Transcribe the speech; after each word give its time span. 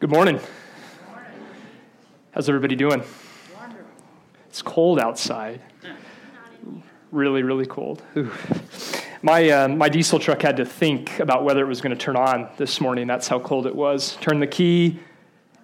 Good 0.00 0.10
morning. 0.10 0.40
How's 2.32 2.48
everybody 2.48 2.74
doing? 2.74 3.04
It's 4.48 4.60
cold 4.60 4.98
outside. 4.98 5.60
Really, 7.12 7.44
really 7.44 7.64
cold. 7.64 8.02
My, 9.22 9.48
uh, 9.48 9.68
my 9.68 9.88
diesel 9.88 10.18
truck 10.18 10.42
had 10.42 10.56
to 10.56 10.64
think 10.64 11.20
about 11.20 11.44
whether 11.44 11.64
it 11.64 11.68
was 11.68 11.80
going 11.80 11.96
to 11.96 12.04
turn 12.04 12.16
on 12.16 12.48
this 12.56 12.80
morning. 12.80 13.06
That's 13.06 13.28
how 13.28 13.38
cold 13.38 13.68
it 13.68 13.74
was. 13.74 14.16
Turned 14.20 14.42
the 14.42 14.48
key, 14.48 14.98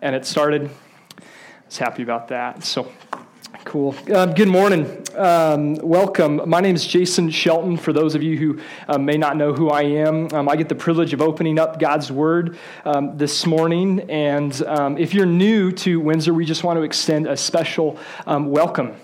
and 0.01 0.15
it 0.15 0.25
started. 0.25 0.71
I 1.19 1.23
was 1.67 1.79
happy 1.79 2.05
about 2.05 2.29
that. 2.29 2.63
So 2.63 2.91
Cool. 3.71 3.95
Um, 4.13 4.35
good 4.35 4.49
morning. 4.49 5.01
Um, 5.15 5.77
welcome. 5.77 6.41
My 6.45 6.61
name 6.61 6.75
is 6.75 6.85
Jason 6.85 7.31
Shelton. 7.31 7.77
For 7.77 7.93
those 7.93 8.17
of 8.17 8.23
you 8.25 8.37
who 8.37 8.61
uh, 8.89 8.99
may 8.99 9.17
not 9.17 9.37
know 9.37 9.53
who 9.53 9.71
I 9.71 9.83
am, 9.83 10.27
um, 10.33 10.49
I 10.49 10.57
get 10.57 10.69
the 10.69 10.75
privilege 10.75 11.13
of 11.13 11.23
opening 11.23 11.57
up 11.57 11.79
God's 11.79 12.11
Word 12.11 12.59
um, 12.85 13.17
this 13.17 13.47
morning. 13.47 14.01
And 14.11 14.61
um, 14.67 14.99
if 14.99 15.15
you're 15.15 15.25
new 15.25 15.71
to 15.71 16.01
Windsor, 16.01 16.35
we 16.35 16.45
just 16.45 16.65
want 16.65 16.79
to 16.79 16.83
extend 16.83 17.29
a 17.29 17.37
special 17.37 17.97
welcome 18.27 18.97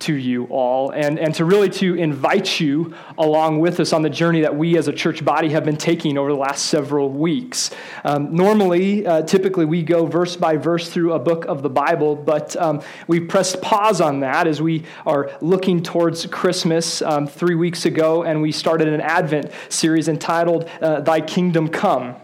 to 0.00 0.14
you 0.14 0.44
all 0.44 0.90
and, 0.90 1.18
and 1.18 1.34
to 1.34 1.44
really 1.44 1.68
to 1.68 1.94
invite 1.96 2.60
you 2.60 2.94
along 3.16 3.58
with 3.58 3.80
us 3.80 3.92
on 3.92 4.02
the 4.02 4.10
journey 4.10 4.40
that 4.42 4.54
we 4.54 4.78
as 4.78 4.86
a 4.86 4.92
church 4.92 5.24
body 5.24 5.48
have 5.48 5.64
been 5.64 5.76
taking 5.76 6.16
over 6.16 6.30
the 6.30 6.38
last 6.38 6.66
several 6.66 7.10
weeks. 7.10 7.70
Um, 8.04 8.34
normally 8.34 9.06
uh, 9.06 9.22
typically 9.22 9.64
we 9.64 9.82
go 9.82 10.06
verse 10.06 10.36
by 10.36 10.56
verse 10.56 10.88
through 10.88 11.14
a 11.14 11.18
book 11.18 11.46
of 11.46 11.62
the 11.62 11.70
bible 11.70 12.14
but 12.14 12.54
um, 12.56 12.80
we 13.08 13.18
pressed 13.18 13.60
pause 13.60 14.00
on 14.00 14.20
that 14.20 14.46
as 14.46 14.62
we 14.62 14.84
are 15.04 15.30
looking 15.40 15.82
towards 15.82 16.26
christmas 16.26 17.02
um, 17.02 17.26
three 17.26 17.56
weeks 17.56 17.84
ago 17.84 18.22
and 18.22 18.40
we 18.40 18.52
started 18.52 18.88
an 18.88 19.00
advent 19.00 19.50
series 19.68 20.08
entitled 20.08 20.68
uh, 20.80 21.00
thy 21.00 21.20
kingdom 21.20 21.68
come. 21.68 22.14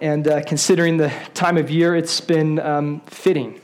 And 0.00 0.26
uh, 0.26 0.42
considering 0.44 0.96
the 0.96 1.12
time 1.32 1.56
of 1.56 1.70
year 1.70 1.94
it's 1.96 2.20
been 2.20 2.58
um, 2.58 3.00
fitting 3.06 3.61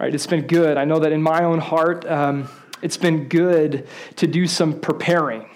right? 0.00 0.14
It's 0.14 0.26
been 0.26 0.46
good. 0.46 0.78
I 0.78 0.86
know 0.86 0.98
that 1.00 1.12
in 1.12 1.22
my 1.22 1.44
own 1.44 1.58
heart, 1.58 2.06
um, 2.06 2.48
it's 2.80 2.96
been 2.96 3.28
good 3.28 3.86
to 4.16 4.26
do 4.26 4.46
some 4.46 4.80
preparing. 4.80 5.46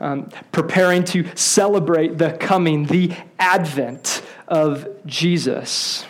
Um, 0.00 0.28
preparing 0.52 1.04
to 1.04 1.34
celebrate 1.34 2.18
the 2.18 2.32
coming, 2.32 2.84
the 2.84 3.14
advent 3.38 4.22
of 4.46 4.86
Jesus. 5.06 6.04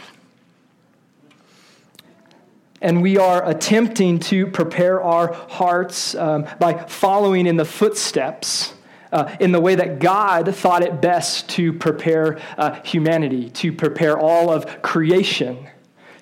And 2.83 3.03
we 3.03 3.19
are 3.19 3.49
attempting 3.49 4.19
to 4.21 4.49
prepare 4.49 5.01
our 5.01 5.33
hearts 5.33 6.17
um, 6.17 6.47
by 6.59 6.75
following 6.87 7.47
in 7.47 7.57
the 7.57 7.65
footsteps. 7.65 8.75
Uh, 9.13 9.37
in 9.39 9.53
the 9.53 9.61
way 9.61 9.77
that 9.77 10.01
God 10.01 10.53
thought 10.57 10.83
it 10.83 11.01
best 11.01 11.49
to 11.51 11.73
prepare 11.73 12.41
uh, 12.59 12.81
humanity, 12.83 13.49
to 13.51 13.73
prepare 13.73 14.19
all 14.19 14.51
of 14.51 14.83
creation 14.83 15.69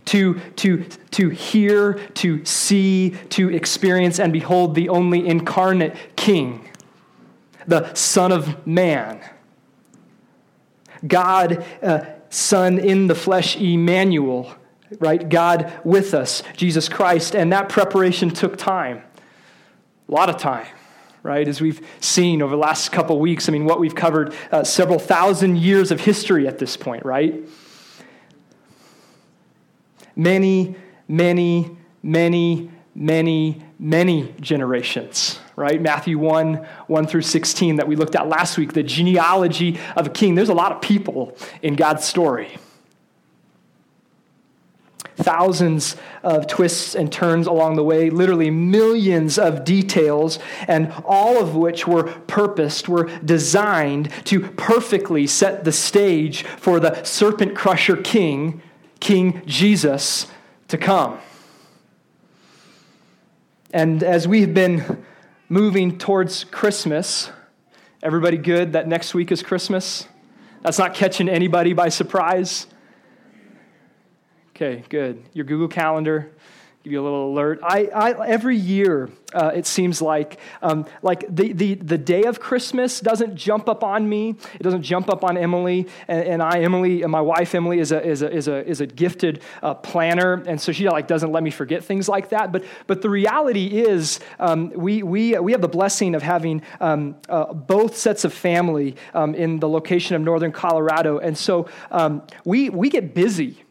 to, 0.07 0.41
to, 0.57 0.85
to 1.13 1.29
hear, 1.29 1.95
to 2.15 2.45
see, 2.45 3.11
to 3.31 3.51
experience, 3.51 4.19
and 4.19 4.33
behold 4.33 4.75
the 4.75 4.89
only 4.89 5.27
incarnate 5.27 5.97
King, 6.17 6.69
the 7.67 7.93
Son 7.95 8.33
of 8.33 8.67
Man. 8.67 9.21
God, 11.07 11.65
uh, 11.83 12.05
Son 12.31 12.79
in 12.79 13.07
the 13.07 13.15
flesh, 13.15 13.57
Emmanuel, 13.57 14.55
right? 14.99 15.29
God 15.29 15.73
with 15.85 16.15
us, 16.15 16.43
Jesus 16.57 16.89
Christ. 16.89 17.35
And 17.35 17.53
that 17.53 17.69
preparation 17.69 18.31
took 18.31 18.57
time, 18.57 19.03
a 20.09 20.13
lot 20.13 20.29
of 20.29 20.37
time 20.37 20.67
right? 21.23 21.47
As 21.47 21.61
we've 21.61 21.87
seen 22.01 22.43
over 22.43 22.51
the 22.51 22.61
last 22.61 22.91
couple 22.91 23.19
weeks, 23.21 23.49
I 23.49 23.53
mean, 23.53 23.65
what 23.65 23.79
we've 23.79 23.95
covered 23.95 24.35
uh, 24.51 24.65
several 24.65 24.99
thousand 24.99 25.59
years 25.59 25.91
of 25.91 26.01
history 26.01 26.49
at 26.49 26.59
this 26.59 26.77
point, 26.77 27.05
right? 27.05 27.49
Many, 30.17 30.75
many, 31.09 31.77
many, 32.03 32.71
many, 32.95 33.63
many 33.79 34.35
generations, 34.41 35.39
right? 35.57 35.81
Matthew 35.81 36.19
1 36.19 36.55
1 36.87 37.07
through 37.07 37.23
16 37.23 37.77
that 37.77 37.89
we 37.89 37.97
looked 37.97 38.15
at 38.15 38.29
last 38.29 38.59
week, 38.59 38.73
the 38.73 38.83
genealogy 38.83 39.79
of 39.97 40.07
a 40.07 40.11
king. 40.11 40.35
There's 40.35 40.49
a 40.49 40.55
lot 40.55 40.73
of 40.73 40.81
people 40.81 41.37
in 41.63 41.75
God's 41.75 42.05
story. 42.05 42.59
Thousands 45.17 45.97
of 46.23 46.47
twists 46.47 46.95
and 46.95 47.13
turns 47.13 47.47
along 47.47 47.77
the 47.77 47.85
way, 47.85 48.09
literally 48.09 48.51
millions 48.51 49.39
of 49.39 49.63
details, 49.63 50.39
and 50.67 50.93
all 51.05 51.39
of 51.39 51.55
which 51.55 51.87
were 51.87 52.05
purposed, 52.05 52.89
were 52.89 53.11
designed 53.21 54.11
to 54.25 54.41
perfectly 54.41 55.27
set 55.27 55.65
the 55.65 55.73
stage 55.73 56.45
for 56.45 56.81
the 56.81 57.03
serpent 57.05 57.55
crusher 57.55 57.97
king 57.97 58.63
King 59.03 59.43
Jesus 59.47 60.29
to 60.69 60.79
come. 60.79 61.19
And 63.73 64.05
as 64.05 64.29
we've 64.29 64.55
been 64.55 65.05
moving 65.49 65.99
towards 65.99 66.45
Christmas, 66.45 67.29
everybody 68.01 68.37
good 68.37 68.75
that 68.75 68.87
next 68.87 69.13
week 69.13 69.33
is 69.33 69.43
Christmas? 69.43 70.07
That's 70.63 70.79
not 70.79 70.95
catching 70.95 71.29
anybody 71.29 71.73
by 71.73 71.89
surprise? 71.89 72.69
Okay, 74.51 74.85
good. 74.89 75.25
Your 75.33 75.47
Google 75.47 75.67
Calendar, 75.67 76.31
give 76.83 76.93
you 76.93 77.01
a 77.01 77.05
little 77.05 77.31
alert. 77.31 77.61
I, 77.63 77.87
I 77.87 78.27
every 78.27 78.57
year 78.57 79.09
uh, 79.33 79.53
it 79.55 79.67
seems 79.67 80.03
like 80.03 80.39
um, 80.63 80.85
like 81.01 81.25
the, 81.29 81.53
the, 81.53 81.75
the 81.75 81.97
day 81.97 82.25
of 82.25 82.41
Christmas 82.41 83.01
doesn't 83.01 83.37
jump 83.37 83.69
up 83.69 83.85
on 83.85 84.09
me. 84.09 84.31
It 84.55 84.63
doesn't 84.63 84.83
jump 84.83 85.09
up 85.09 85.23
on 85.23 85.37
Emily 85.37 85.87
and, 86.09 86.25
and 86.25 86.43
I. 86.43 86.61
Emily 86.61 87.03
and 87.03 87.13
my 87.13 87.21
wife 87.21 87.55
Emily 87.55 87.79
is 87.79 87.93
a 87.93 88.05
is 88.05 88.23
a 88.23 88.33
is 88.33 88.49
a, 88.49 88.67
is 88.67 88.81
a 88.81 88.87
gifted 88.87 89.43
uh, 89.63 89.75
planner, 89.75 90.43
and 90.47 90.61
so 90.61 90.73
she 90.73 90.89
like 90.89 91.07
doesn't 91.07 91.31
let 91.31 91.45
me 91.45 91.51
forget 91.51 91.85
things 91.85 92.09
like 92.09 92.31
that. 92.31 92.51
But 92.51 92.65
but 92.89 93.01
the 93.01 93.11
reality 93.11 93.67
is 93.67 94.19
um, 94.41 94.71
we 94.71 95.05
we 95.05 95.39
we 95.39 95.53
have 95.53 95.61
the 95.61 95.69
blessing 95.69 96.17
of 96.17 96.23
having 96.23 96.63
um, 96.81 97.17
uh, 97.29 97.53
both 97.53 97.97
sets 97.97 98.25
of 98.25 98.33
family 98.33 98.97
um, 99.15 99.37
in 99.37 99.61
the 99.61 99.69
location 99.69 100.17
of 100.17 100.23
northern 100.23 100.53
Colorado, 100.53 101.19
and 101.19 101.39
so 101.39 101.69
um, 101.93 102.23
we 102.45 102.71
we 102.71 102.89
get 102.89 103.15
busy. 103.15 103.63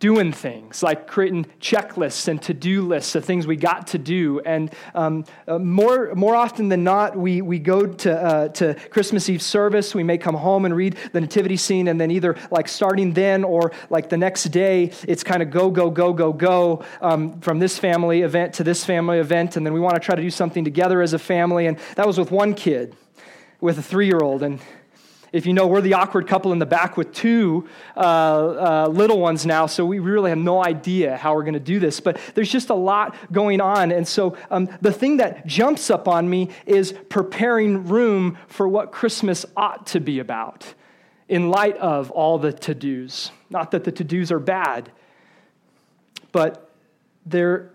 Doing 0.00 0.32
things, 0.32 0.80
like 0.80 1.08
creating 1.08 1.46
checklists 1.60 2.28
and 2.28 2.40
to 2.42 2.54
do 2.54 2.82
lists 2.82 3.16
of 3.16 3.24
things 3.24 3.48
we 3.48 3.56
got 3.56 3.88
to 3.88 3.98
do. 3.98 4.38
And 4.46 4.72
um, 4.94 5.24
uh, 5.48 5.58
more, 5.58 6.14
more 6.14 6.36
often 6.36 6.68
than 6.68 6.84
not, 6.84 7.16
we, 7.16 7.42
we 7.42 7.58
go 7.58 7.84
to, 7.84 8.12
uh, 8.16 8.48
to 8.50 8.74
Christmas 8.90 9.28
Eve 9.28 9.42
service. 9.42 9.96
We 9.96 10.04
may 10.04 10.16
come 10.16 10.36
home 10.36 10.64
and 10.66 10.76
read 10.76 10.96
the 11.12 11.20
nativity 11.20 11.56
scene, 11.56 11.88
and 11.88 12.00
then 12.00 12.12
either 12.12 12.36
like 12.52 12.68
starting 12.68 13.12
then 13.12 13.42
or 13.42 13.72
like 13.90 14.08
the 14.08 14.16
next 14.16 14.44
day, 14.44 14.92
it's 15.08 15.24
kind 15.24 15.42
of 15.42 15.50
go, 15.50 15.68
go, 15.68 15.90
go, 15.90 16.12
go, 16.12 16.32
go 16.32 16.84
um, 17.00 17.40
from 17.40 17.58
this 17.58 17.76
family 17.76 18.22
event 18.22 18.52
to 18.54 18.62
this 18.62 18.84
family 18.84 19.18
event. 19.18 19.56
And 19.56 19.66
then 19.66 19.72
we 19.72 19.80
want 19.80 19.96
to 19.96 20.00
try 20.00 20.14
to 20.14 20.22
do 20.22 20.30
something 20.30 20.62
together 20.62 21.02
as 21.02 21.12
a 21.12 21.18
family. 21.18 21.66
And 21.66 21.76
that 21.96 22.06
was 22.06 22.18
with 22.18 22.30
one 22.30 22.54
kid, 22.54 22.94
with 23.60 23.80
a 23.80 23.82
three 23.82 24.06
year 24.06 24.20
old. 24.22 24.44
And 24.44 24.60
if 25.32 25.46
you 25.46 25.52
know, 25.52 25.66
we're 25.66 25.80
the 25.80 25.94
awkward 25.94 26.26
couple 26.26 26.52
in 26.52 26.58
the 26.58 26.66
back 26.66 26.96
with 26.96 27.12
two 27.12 27.68
uh, 27.96 28.00
uh, 28.00 28.88
little 28.88 29.20
ones 29.20 29.44
now, 29.44 29.66
so 29.66 29.84
we 29.84 29.98
really 29.98 30.30
have 30.30 30.38
no 30.38 30.64
idea 30.64 31.16
how 31.16 31.34
we're 31.34 31.42
going 31.42 31.54
to 31.54 31.60
do 31.60 31.78
this. 31.78 32.00
But 32.00 32.18
there's 32.34 32.50
just 32.50 32.70
a 32.70 32.74
lot 32.74 33.14
going 33.32 33.60
on. 33.60 33.92
And 33.92 34.06
so 34.06 34.36
um, 34.50 34.68
the 34.80 34.92
thing 34.92 35.18
that 35.18 35.46
jumps 35.46 35.90
up 35.90 36.08
on 36.08 36.28
me 36.28 36.50
is 36.66 36.94
preparing 37.08 37.88
room 37.88 38.38
for 38.46 38.66
what 38.66 38.92
Christmas 38.92 39.44
ought 39.56 39.86
to 39.88 40.00
be 40.00 40.18
about 40.18 40.74
in 41.28 41.50
light 41.50 41.76
of 41.76 42.10
all 42.10 42.38
the 42.38 42.52
to 42.52 42.74
dos. 42.74 43.30
Not 43.50 43.70
that 43.72 43.84
the 43.84 43.92
to 43.92 44.04
dos 44.04 44.32
are 44.32 44.38
bad, 44.38 44.90
but 46.32 46.70
they're, 47.26 47.70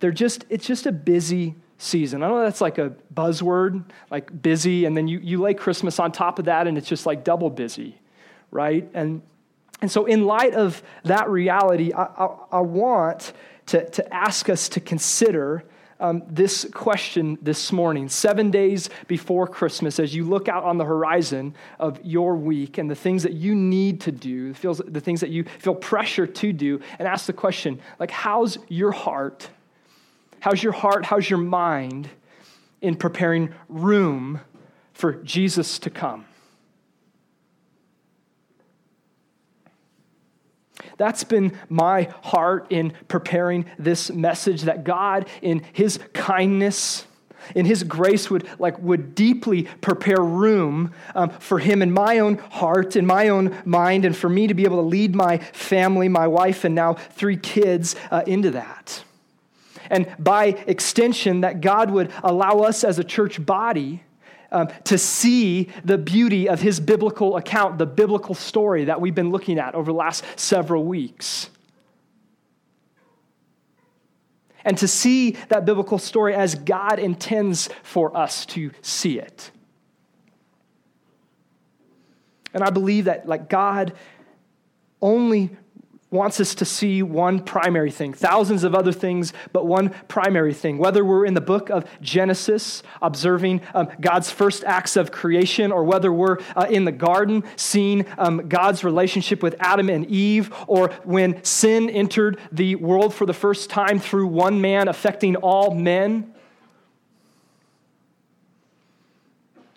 they're 0.00 0.12
just, 0.12 0.44
it's 0.50 0.66
just 0.66 0.86
a 0.86 0.92
busy 0.92 1.54
season. 1.80 2.22
I 2.22 2.28
know 2.28 2.40
that's 2.40 2.60
like 2.60 2.78
a 2.78 2.92
buzzword, 3.14 3.84
like 4.10 4.42
busy, 4.42 4.84
and 4.84 4.96
then 4.96 5.08
you, 5.08 5.18
you 5.18 5.40
lay 5.40 5.54
Christmas 5.54 5.98
on 5.98 6.12
top 6.12 6.38
of 6.38 6.44
that, 6.44 6.66
and 6.66 6.76
it's 6.76 6.88
just 6.88 7.06
like 7.06 7.24
double 7.24 7.50
busy, 7.50 7.98
right? 8.50 8.88
And, 8.92 9.22
and 9.80 9.90
so, 9.90 10.04
in 10.04 10.26
light 10.26 10.54
of 10.54 10.82
that 11.04 11.28
reality, 11.30 11.92
I, 11.92 12.02
I, 12.02 12.36
I 12.52 12.60
want 12.60 13.32
to, 13.66 13.88
to 13.88 14.14
ask 14.14 14.50
us 14.50 14.68
to 14.70 14.80
consider 14.80 15.64
um, 16.00 16.22
this 16.28 16.66
question 16.72 17.38
this 17.42 17.72
morning, 17.72 18.08
seven 18.08 18.50
days 18.50 18.90
before 19.06 19.46
Christmas, 19.46 19.98
as 19.98 20.14
you 20.14 20.24
look 20.24 20.48
out 20.48 20.64
on 20.64 20.78
the 20.78 20.84
horizon 20.84 21.54
of 21.78 21.98
your 22.02 22.36
week 22.36 22.78
and 22.78 22.90
the 22.90 22.94
things 22.94 23.22
that 23.22 23.34
you 23.34 23.54
need 23.54 24.00
to 24.02 24.12
do, 24.12 24.54
feels, 24.54 24.78
the 24.86 25.00
things 25.00 25.20
that 25.20 25.30
you 25.30 25.44
feel 25.58 25.74
pressure 25.74 26.26
to 26.26 26.52
do, 26.52 26.80
and 26.98 27.06
ask 27.06 27.26
the 27.26 27.32
question, 27.32 27.80
like, 27.98 28.10
how's 28.10 28.58
your 28.68 28.92
heart? 28.92 29.48
How's 30.40 30.62
your 30.62 30.72
heart? 30.72 31.04
How's 31.04 31.28
your 31.28 31.38
mind 31.38 32.08
in 32.80 32.96
preparing 32.96 33.54
room 33.68 34.40
for 34.94 35.12
Jesus 35.12 35.78
to 35.80 35.90
come? 35.90 36.24
That's 40.96 41.24
been 41.24 41.58
my 41.68 42.12
heart 42.22 42.66
in 42.70 42.92
preparing 43.08 43.66
this 43.78 44.10
message 44.10 44.62
that 44.62 44.84
God, 44.84 45.28
in 45.40 45.62
His 45.72 45.98
kindness, 46.12 47.06
in 47.54 47.64
his 47.64 47.82
grace 47.82 48.30
would 48.30 48.46
like 48.58 48.78
would 48.80 49.14
deeply 49.14 49.62
prepare 49.80 50.22
room 50.22 50.92
um, 51.14 51.30
for 51.30 51.58
him 51.58 51.80
in 51.80 51.90
my 51.90 52.18
own 52.18 52.36
heart 52.36 52.96
in 52.96 53.06
my 53.06 53.28
own 53.28 53.56
mind 53.64 54.04
and 54.04 54.14
for 54.14 54.28
me 54.28 54.46
to 54.46 54.52
be 54.52 54.64
able 54.64 54.76
to 54.76 54.86
lead 54.86 55.14
my 55.14 55.38
family 55.38 56.06
my 56.06 56.26
wife 56.26 56.64
and 56.64 56.74
now 56.74 56.92
three 56.92 57.38
kids 57.38 57.96
uh, 58.10 58.22
into 58.26 58.50
that 58.50 59.02
and 59.90 60.06
by 60.18 60.46
extension 60.66 61.42
that 61.42 61.60
god 61.60 61.90
would 61.90 62.10
allow 62.22 62.60
us 62.60 62.84
as 62.84 62.98
a 62.98 63.04
church 63.04 63.44
body 63.44 64.02
um, 64.52 64.68
to 64.84 64.98
see 64.98 65.68
the 65.84 65.98
beauty 65.98 66.48
of 66.48 66.60
his 66.60 66.80
biblical 66.80 67.36
account 67.36 67.78
the 67.78 67.86
biblical 67.86 68.34
story 68.34 68.84
that 68.84 69.00
we've 69.00 69.14
been 69.14 69.30
looking 69.30 69.58
at 69.58 69.74
over 69.74 69.92
the 69.92 69.96
last 69.96 70.24
several 70.36 70.84
weeks 70.84 71.50
and 74.64 74.76
to 74.78 74.88
see 74.88 75.32
that 75.48 75.64
biblical 75.64 75.98
story 75.98 76.34
as 76.34 76.54
God 76.54 76.98
intends 76.98 77.68
for 77.82 78.16
us 78.16 78.44
to 78.46 78.70
see 78.82 79.18
it. 79.18 79.50
And 82.52 82.62
I 82.62 82.70
believe 82.70 83.04
that 83.04 83.26
like 83.26 83.48
God 83.48 83.92
only 85.00 85.50
wants 86.10 86.40
us 86.40 86.56
to 86.56 86.64
see 86.64 87.02
one 87.02 87.38
primary 87.38 87.90
thing, 87.90 88.12
thousands 88.12 88.64
of 88.64 88.74
other 88.74 88.90
things, 88.90 89.32
but 89.52 89.66
one 89.66 89.90
primary 90.08 90.52
thing. 90.52 90.76
Whether 90.76 91.04
we're 91.04 91.24
in 91.24 91.34
the 91.34 91.40
book 91.40 91.70
of 91.70 91.88
Genesis, 92.00 92.82
observing 93.00 93.60
um, 93.74 93.88
God's 94.00 94.28
first 94.30 94.64
acts 94.64 94.96
of 94.96 95.12
creation, 95.12 95.70
or 95.70 95.84
whether 95.84 96.12
we're 96.12 96.38
uh, 96.56 96.66
in 96.68 96.84
the 96.84 96.92
garden, 96.92 97.44
seeing 97.54 98.06
um, 98.18 98.48
God's 98.48 98.82
relationship 98.82 99.40
with 99.40 99.54
Adam 99.60 99.88
and 99.88 100.04
Eve, 100.06 100.52
or 100.66 100.88
when 101.04 101.42
sin 101.44 101.88
entered 101.88 102.40
the 102.50 102.74
world 102.74 103.14
for 103.14 103.24
the 103.24 103.34
first 103.34 103.70
time 103.70 104.00
through 104.00 104.26
one 104.26 104.60
man 104.60 104.88
affecting 104.88 105.36
all 105.36 105.72
men, 105.74 106.34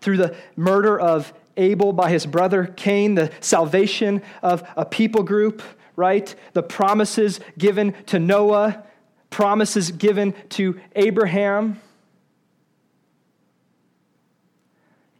through 0.01 0.17
the 0.17 0.35
murder 0.55 0.99
of 0.99 1.31
Abel 1.55 1.93
by 1.93 2.09
his 2.09 2.25
brother 2.25 2.65
Cain, 2.65 3.13
the 3.13 3.31
salvation 3.39 4.23
of 4.41 4.67
a 4.75 4.83
people 4.83 5.23
group 5.23 5.61
right? 5.95 6.33
The 6.53 6.63
promises 6.63 7.39
given 7.57 7.93
to 8.07 8.19
Noah, 8.19 8.83
promises 9.29 9.91
given 9.91 10.33
to 10.49 10.79
Abraham. 10.95 11.79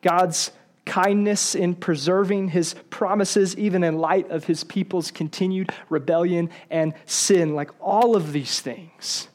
God's 0.02 0.52
kindness 0.86 1.56
in 1.56 1.76
preserving 1.76 2.50
his 2.50 2.76
promises, 2.90 3.56
even 3.56 3.84
in 3.84 3.98
light 3.98 4.30
of 4.30 4.46
his 4.46 4.64
people's 4.64 5.12
continued 5.12 5.72
rebellion 5.90 6.50
and 6.70 6.94
sin. 7.06 7.56
Like 7.56 7.72
all 7.80 8.16
of 8.16 8.34
these 8.34 8.60
things 8.60 9.30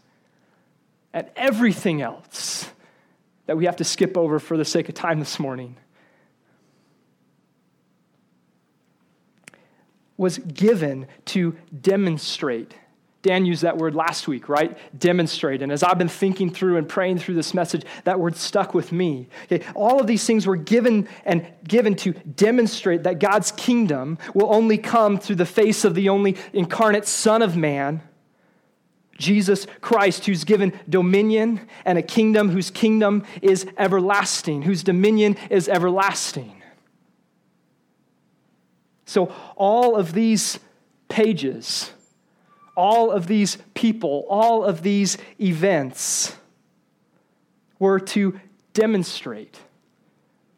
and 1.12 1.26
everything 1.36 2.02
else 2.02 2.70
that 3.46 3.56
we 3.56 3.64
have 3.64 3.76
to 3.76 3.84
skip 3.84 4.16
over 4.16 4.38
for 4.38 4.56
the 4.58 4.64
sake 4.64 4.90
of 4.90 4.94
time 4.94 5.20
this 5.20 5.38
morning 5.38 5.76
was 10.18 10.36
given 10.38 11.06
to 11.26 11.56
demonstrate. 11.80 12.74
Dan 13.22 13.46
used 13.46 13.62
that 13.62 13.78
word 13.78 13.94
last 13.94 14.28
week, 14.28 14.48
right? 14.48 14.76
Demonstrate. 14.98 15.62
And 15.62 15.72
as 15.72 15.82
I've 15.82 15.98
been 15.98 16.08
thinking 16.08 16.50
through 16.50 16.76
and 16.76 16.88
praying 16.88 17.18
through 17.18 17.34
this 17.34 17.52
message, 17.52 17.84
that 18.04 18.20
word 18.20 18.36
stuck 18.36 18.74
with 18.74 18.92
me. 18.92 19.28
Okay, 19.44 19.64
all 19.74 20.00
of 20.00 20.06
these 20.06 20.24
things 20.24 20.46
were 20.46 20.56
given 20.56 21.08
and 21.24 21.46
given 21.66 21.94
to 21.96 22.12
demonstrate 22.12 23.04
that 23.04 23.18
God's 23.18 23.50
kingdom 23.52 24.18
will 24.34 24.52
only 24.54 24.78
come 24.78 25.18
through 25.18 25.36
the 25.36 25.46
face 25.46 25.84
of 25.84 25.94
the 25.94 26.08
only 26.10 26.36
incarnate 26.52 27.06
Son 27.06 27.42
of 27.42 27.56
Man, 27.56 28.02
Jesus 29.18 29.66
Christ, 29.80 30.26
who's 30.26 30.44
given 30.44 30.72
dominion 30.88 31.60
and 31.84 31.98
a 31.98 32.02
kingdom 32.02 32.50
whose 32.50 32.70
kingdom 32.70 33.24
is 33.42 33.66
everlasting, 33.76 34.62
whose 34.62 34.84
dominion 34.84 35.36
is 35.50 35.68
everlasting. 35.68 36.57
So, 39.08 39.32
all 39.56 39.96
of 39.96 40.12
these 40.12 40.58
pages, 41.08 41.90
all 42.76 43.10
of 43.10 43.26
these 43.26 43.56
people, 43.72 44.26
all 44.28 44.66
of 44.66 44.82
these 44.82 45.16
events 45.40 46.36
were 47.78 48.00
to 48.00 48.38
demonstrate, 48.74 49.58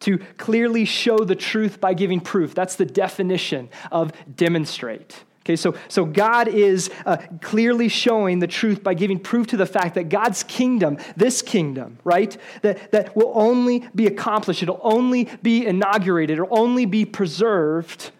to 0.00 0.18
clearly 0.36 0.84
show 0.84 1.18
the 1.18 1.36
truth 1.36 1.80
by 1.80 1.94
giving 1.94 2.20
proof. 2.20 2.52
That's 2.52 2.74
the 2.74 2.84
definition 2.84 3.68
of 3.92 4.12
demonstrate. 4.34 5.22
Okay, 5.42 5.54
so, 5.54 5.76
so 5.86 6.04
God 6.04 6.48
is 6.48 6.90
uh, 7.06 7.18
clearly 7.40 7.86
showing 7.88 8.40
the 8.40 8.48
truth 8.48 8.82
by 8.82 8.94
giving 8.94 9.20
proof 9.20 9.46
to 9.48 9.56
the 9.56 9.64
fact 9.64 9.94
that 9.94 10.08
God's 10.08 10.42
kingdom, 10.42 10.98
this 11.16 11.40
kingdom, 11.40 11.98
right, 12.02 12.36
that, 12.62 12.90
that 12.90 13.14
will 13.14 13.30
only 13.32 13.88
be 13.94 14.08
accomplished, 14.08 14.64
it'll 14.64 14.80
only 14.82 15.28
be 15.40 15.66
inaugurated, 15.66 16.34
it'll 16.40 16.58
only 16.58 16.84
be 16.84 17.04
preserved 17.04 18.10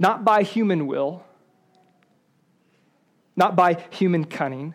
not 0.00 0.24
by 0.24 0.42
human 0.42 0.86
will, 0.86 1.22
not 3.36 3.54
by 3.54 3.84
human 3.90 4.24
cunning, 4.24 4.74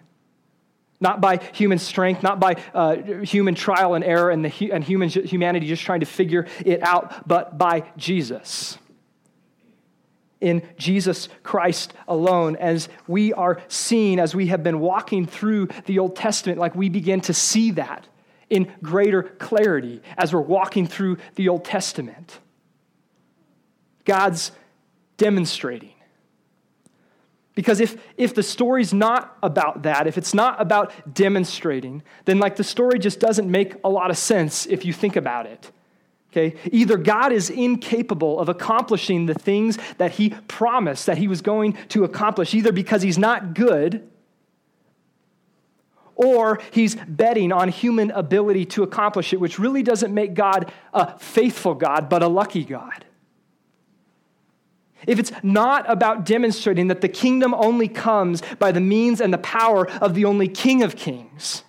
not 1.01 1.19
by 1.19 1.37
human 1.51 1.79
strength, 1.79 2.23
not 2.23 2.39
by 2.39 2.55
uh, 2.73 2.95
human 3.23 3.55
trial 3.55 3.95
and 3.95 4.03
error 4.03 4.29
and, 4.29 4.45
the, 4.45 4.71
and 4.71 4.83
human, 4.83 5.09
humanity 5.09 5.67
just 5.67 5.83
trying 5.83 5.99
to 5.99 6.05
figure 6.05 6.47
it 6.63 6.81
out, 6.83 7.27
but 7.27 7.57
by 7.57 7.83
Jesus. 7.97 8.77
In 10.39 10.61
Jesus 10.77 11.27
Christ 11.41 11.93
alone, 12.07 12.55
as 12.57 12.87
we 13.07 13.33
are 13.33 13.61
seeing, 13.67 14.19
as 14.19 14.35
we 14.35 14.47
have 14.47 14.61
been 14.61 14.79
walking 14.79 15.25
through 15.25 15.69
the 15.85 15.97
Old 15.97 16.15
Testament, 16.15 16.59
like 16.59 16.75
we 16.75 16.87
begin 16.87 17.19
to 17.21 17.33
see 17.33 17.71
that 17.71 18.07
in 18.51 18.71
greater 18.83 19.23
clarity 19.23 20.03
as 20.17 20.31
we're 20.33 20.41
walking 20.41 20.85
through 20.85 21.17
the 21.33 21.49
Old 21.49 21.65
Testament. 21.65 22.39
God's 24.05 24.51
demonstrating. 25.17 25.95
Because 27.55 27.79
if, 27.79 27.95
if 28.17 28.35
the 28.35 28.43
story's 28.43 28.93
not 28.93 29.37
about 29.41 29.83
that, 29.83 30.07
if 30.07 30.17
it's 30.17 30.33
not 30.33 30.61
about 30.61 30.91
demonstrating, 31.13 32.03
then 32.25 32.37
like 32.37 32.57
the 32.57 32.65
story 32.65 32.99
just 32.99 33.19
doesn't 33.19 33.49
make 33.49 33.75
a 33.83 33.89
lot 33.89 34.11
of 34.11 34.17
sense 34.17 34.65
if 34.65 34.83
you 34.83 34.91
think 34.91 35.15
about 35.15 35.45
it. 35.45 35.71
Okay? 36.31 36.57
Either 36.69 36.97
God 36.97 37.31
is 37.31 37.49
incapable 37.49 38.41
of 38.41 38.49
accomplishing 38.49 39.25
the 39.25 39.33
things 39.33 39.77
that 39.97 40.11
he 40.11 40.31
promised 40.49 41.05
that 41.05 41.17
he 41.17 41.29
was 41.29 41.41
going 41.41 41.77
to 41.89 42.03
accomplish, 42.03 42.53
either 42.53 42.73
because 42.73 43.01
he's 43.01 43.17
not 43.17 43.53
good, 43.53 44.05
or 46.17 46.59
he's 46.71 46.95
betting 46.95 47.53
on 47.53 47.69
human 47.69 48.11
ability 48.11 48.65
to 48.65 48.83
accomplish 48.83 49.31
it, 49.31 49.39
which 49.39 49.59
really 49.59 49.83
doesn't 49.83 50.13
make 50.13 50.33
God 50.33 50.71
a 50.93 51.17
faithful 51.19 51.73
God, 51.73 52.09
but 52.09 52.21
a 52.21 52.27
lucky 52.27 52.65
God 52.65 53.05
if 55.07 55.19
it's 55.19 55.31
not 55.43 55.89
about 55.89 56.25
demonstrating 56.25 56.87
that 56.87 57.01
the 57.01 57.09
kingdom 57.09 57.53
only 57.53 57.87
comes 57.87 58.41
by 58.59 58.71
the 58.71 58.81
means 58.81 59.21
and 59.21 59.33
the 59.33 59.39
power 59.39 59.89
of 60.01 60.13
the 60.13 60.25
only 60.25 60.47
King 60.47 60.83
of 60.83 60.95
Kings, 60.95 61.63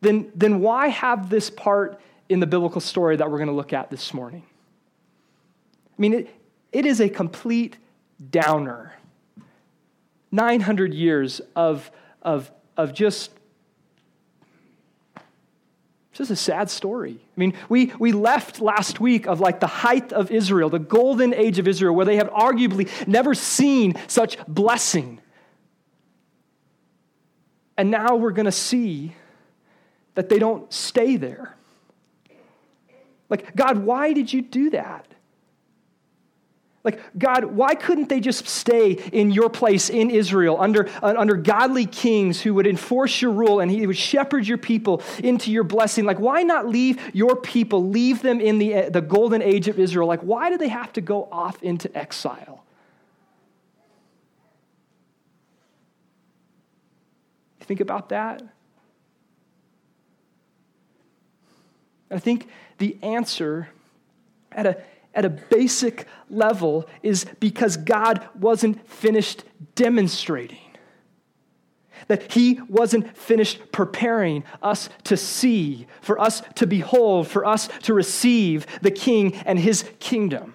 then, 0.00 0.30
then 0.34 0.60
why 0.60 0.88
have 0.88 1.30
this 1.30 1.50
part 1.50 2.00
in 2.28 2.40
the 2.40 2.46
biblical 2.46 2.80
story 2.80 3.16
that 3.16 3.30
we're 3.30 3.38
going 3.38 3.48
to 3.48 3.54
look 3.54 3.72
at 3.72 3.90
this 3.90 4.12
morning? 4.12 4.44
I 5.96 6.00
mean, 6.00 6.14
it, 6.14 6.34
it 6.72 6.86
is 6.86 7.00
a 7.00 7.08
complete 7.08 7.76
downer. 8.30 8.92
900 10.32 10.92
years 10.92 11.40
of, 11.54 11.90
of, 12.22 12.50
of 12.76 12.92
just 12.92 13.30
it's 16.14 16.30
is 16.30 16.30
a 16.30 16.36
sad 16.36 16.70
story. 16.70 17.18
I 17.18 17.40
mean, 17.40 17.54
we, 17.68 17.92
we 17.98 18.12
left 18.12 18.60
last 18.60 19.00
week 19.00 19.26
of 19.26 19.40
like 19.40 19.58
the 19.58 19.66
height 19.66 20.12
of 20.12 20.30
Israel, 20.30 20.70
the 20.70 20.78
golden 20.78 21.34
age 21.34 21.58
of 21.58 21.66
Israel, 21.66 21.92
where 21.92 22.06
they 22.06 22.16
have 22.16 22.30
arguably 22.30 22.88
never 23.08 23.34
seen 23.34 23.94
such 24.06 24.38
blessing. 24.46 25.20
And 27.76 27.90
now 27.90 28.14
we're 28.14 28.30
going 28.30 28.44
to 28.44 28.52
see 28.52 29.16
that 30.14 30.28
they 30.28 30.38
don't 30.38 30.72
stay 30.72 31.16
there. 31.16 31.56
Like, 33.28 33.56
God, 33.56 33.78
why 33.78 34.12
did 34.12 34.32
you 34.32 34.40
do 34.40 34.70
that? 34.70 35.13
Like, 36.84 37.00
God, 37.18 37.44
why 37.46 37.74
couldn't 37.74 38.10
they 38.10 38.20
just 38.20 38.46
stay 38.46 38.92
in 38.92 39.30
your 39.30 39.48
place 39.48 39.88
in 39.88 40.10
Israel 40.10 40.58
under, 40.60 40.86
uh, 41.02 41.14
under 41.16 41.34
godly 41.34 41.86
kings 41.86 42.42
who 42.42 42.52
would 42.54 42.66
enforce 42.66 43.22
your 43.22 43.30
rule 43.30 43.60
and 43.60 43.70
he 43.70 43.86
would 43.86 43.96
shepherd 43.96 44.46
your 44.46 44.58
people 44.58 45.02
into 45.22 45.50
your 45.50 45.64
blessing? 45.64 46.04
Like, 46.04 46.18
why 46.18 46.42
not 46.42 46.68
leave 46.68 47.00
your 47.14 47.36
people, 47.36 47.88
leave 47.88 48.20
them 48.20 48.38
in 48.38 48.58
the, 48.58 48.90
the 48.90 49.00
golden 49.00 49.40
age 49.40 49.66
of 49.68 49.78
Israel? 49.78 50.06
Like, 50.06 50.20
why 50.20 50.50
do 50.50 50.58
they 50.58 50.68
have 50.68 50.92
to 50.92 51.00
go 51.00 51.26
off 51.32 51.62
into 51.62 51.94
exile? 51.96 52.62
Think 57.60 57.80
about 57.80 58.10
that. 58.10 58.42
I 62.10 62.18
think 62.18 62.46
the 62.76 62.98
answer 63.02 63.70
at 64.52 64.66
a 64.66 64.82
at 65.14 65.24
a 65.24 65.30
basic 65.30 66.06
level 66.28 66.88
is 67.02 67.26
because 67.40 67.76
God 67.76 68.26
wasn't 68.38 68.88
finished 68.88 69.44
demonstrating. 69.74 70.58
that 72.08 72.32
he 72.32 72.60
wasn't 72.68 73.16
finished 73.16 73.72
preparing 73.72 74.44
us 74.62 74.88
to 75.04 75.16
see, 75.16 75.86
for 76.00 76.20
us 76.20 76.42
to 76.54 76.66
behold, 76.66 77.26
for 77.28 77.44
us 77.46 77.68
to 77.82 77.94
receive 77.94 78.66
the 78.82 78.90
king 78.90 79.34
and 79.46 79.58
his 79.58 79.84
kingdom. 80.00 80.54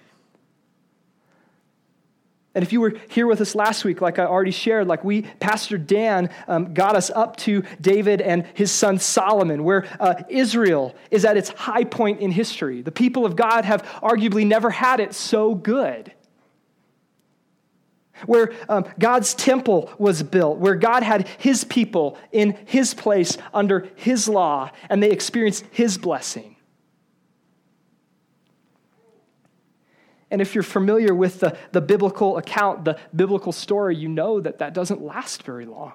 And 2.54 2.64
if 2.64 2.72
you 2.72 2.80
were 2.80 2.94
here 3.08 3.28
with 3.28 3.40
us 3.40 3.54
last 3.54 3.84
week, 3.84 4.00
like 4.00 4.18
I 4.18 4.24
already 4.24 4.50
shared, 4.50 4.88
like 4.88 5.04
we, 5.04 5.22
Pastor 5.22 5.78
Dan 5.78 6.30
um, 6.48 6.74
got 6.74 6.96
us 6.96 7.08
up 7.10 7.36
to 7.38 7.62
David 7.80 8.20
and 8.20 8.44
his 8.54 8.72
son 8.72 8.98
Solomon, 8.98 9.62
where 9.62 9.86
uh, 10.00 10.14
Israel 10.28 10.96
is 11.12 11.24
at 11.24 11.36
its 11.36 11.50
high 11.50 11.84
point 11.84 12.20
in 12.20 12.32
history. 12.32 12.82
The 12.82 12.90
people 12.90 13.24
of 13.24 13.36
God 13.36 13.64
have 13.64 13.82
arguably 14.02 14.44
never 14.44 14.70
had 14.70 14.98
it 14.98 15.14
so 15.14 15.54
good 15.54 16.12
where 18.26 18.52
um, 18.68 18.84
God's 18.98 19.34
temple 19.34 19.90
was 19.98 20.22
built, 20.22 20.58
where 20.58 20.74
God 20.74 21.02
had 21.02 21.28
his 21.38 21.64
people 21.64 22.18
in 22.32 22.58
his 22.66 22.94
place 22.94 23.38
under 23.54 23.88
his 23.96 24.28
law, 24.28 24.70
and 24.88 25.02
they 25.02 25.10
experienced 25.10 25.64
his 25.70 25.98
blessing. 25.98 26.56
And 30.30 30.40
if 30.40 30.54
you're 30.54 30.62
familiar 30.62 31.14
with 31.14 31.40
the, 31.40 31.56
the 31.72 31.80
biblical 31.80 32.36
account, 32.36 32.84
the 32.84 32.98
biblical 33.14 33.52
story, 33.52 33.96
you 33.96 34.08
know 34.08 34.40
that 34.40 34.58
that 34.58 34.74
doesn't 34.74 35.02
last 35.02 35.42
very 35.42 35.66
long. 35.66 35.94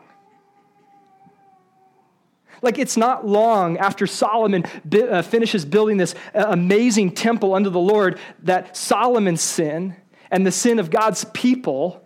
Like, 2.62 2.80
it's 2.80 2.98
not 2.98 3.28
long 3.28 3.78
after 3.78 4.08
Solomon 4.08 4.64
bi- 4.84 5.00
uh, 5.00 5.22
finishes 5.22 5.66
building 5.66 5.98
this 5.98 6.16
uh, 6.34 6.46
amazing 6.48 7.12
temple 7.12 7.54
under 7.54 7.70
the 7.70 7.80
Lord 7.80 8.20
that 8.44 8.76
Solomon's 8.76 9.42
sin 9.42 9.96
and 10.32 10.46
the 10.46 10.52
sin 10.52 10.80
of 10.80 10.90
God's 10.90 11.26
people 11.26 12.02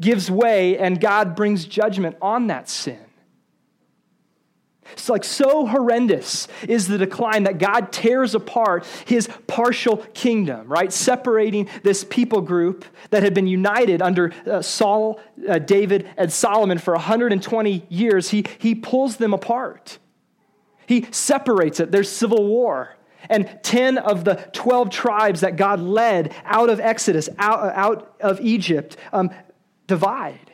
gives 0.00 0.30
way 0.30 0.78
and 0.78 1.00
God 1.00 1.34
brings 1.34 1.64
judgment 1.64 2.16
on 2.20 2.48
that 2.48 2.68
sin. 2.68 3.05
It's 4.92 5.08
like 5.08 5.24
so 5.24 5.66
horrendous 5.66 6.48
is 6.68 6.88
the 6.88 6.98
decline 6.98 7.44
that 7.44 7.58
God 7.58 7.92
tears 7.92 8.34
apart 8.34 8.86
his 9.06 9.28
partial 9.46 9.98
kingdom, 10.14 10.68
right? 10.68 10.92
Separating 10.92 11.68
this 11.82 12.04
people 12.04 12.40
group 12.40 12.84
that 13.10 13.22
had 13.22 13.34
been 13.34 13.46
united 13.46 14.02
under 14.02 14.32
uh, 14.46 14.62
Saul, 14.62 15.20
uh, 15.48 15.58
David, 15.58 16.08
and 16.16 16.32
Solomon 16.32 16.78
for 16.78 16.94
120 16.94 17.86
years. 17.88 18.30
He, 18.30 18.44
he 18.58 18.74
pulls 18.74 19.16
them 19.16 19.34
apart. 19.34 19.98
He 20.86 21.06
separates 21.10 21.80
it. 21.80 21.90
There's 21.90 22.08
civil 22.08 22.46
war. 22.46 22.96
And 23.28 23.58
10 23.62 23.98
of 23.98 24.24
the 24.24 24.36
12 24.52 24.90
tribes 24.90 25.40
that 25.40 25.56
God 25.56 25.80
led 25.80 26.34
out 26.44 26.70
of 26.70 26.78
Exodus, 26.78 27.28
out, 27.38 27.74
out 27.74 28.14
of 28.20 28.40
Egypt, 28.40 28.96
um, 29.12 29.30
divide, 29.86 30.52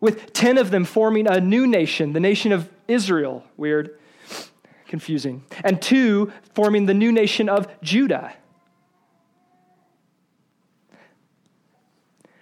with 0.00 0.32
10 0.32 0.58
of 0.58 0.70
them 0.70 0.84
forming 0.84 1.26
a 1.26 1.40
new 1.40 1.66
nation, 1.66 2.12
the 2.12 2.20
nation 2.20 2.52
of 2.52 2.68
Israel. 2.92 3.44
Weird, 3.56 3.98
confusing. 4.86 5.44
And 5.64 5.80
two 5.80 6.32
forming 6.54 6.86
the 6.86 6.94
new 6.94 7.12
nation 7.12 7.48
of 7.48 7.66
Judah. 7.82 8.34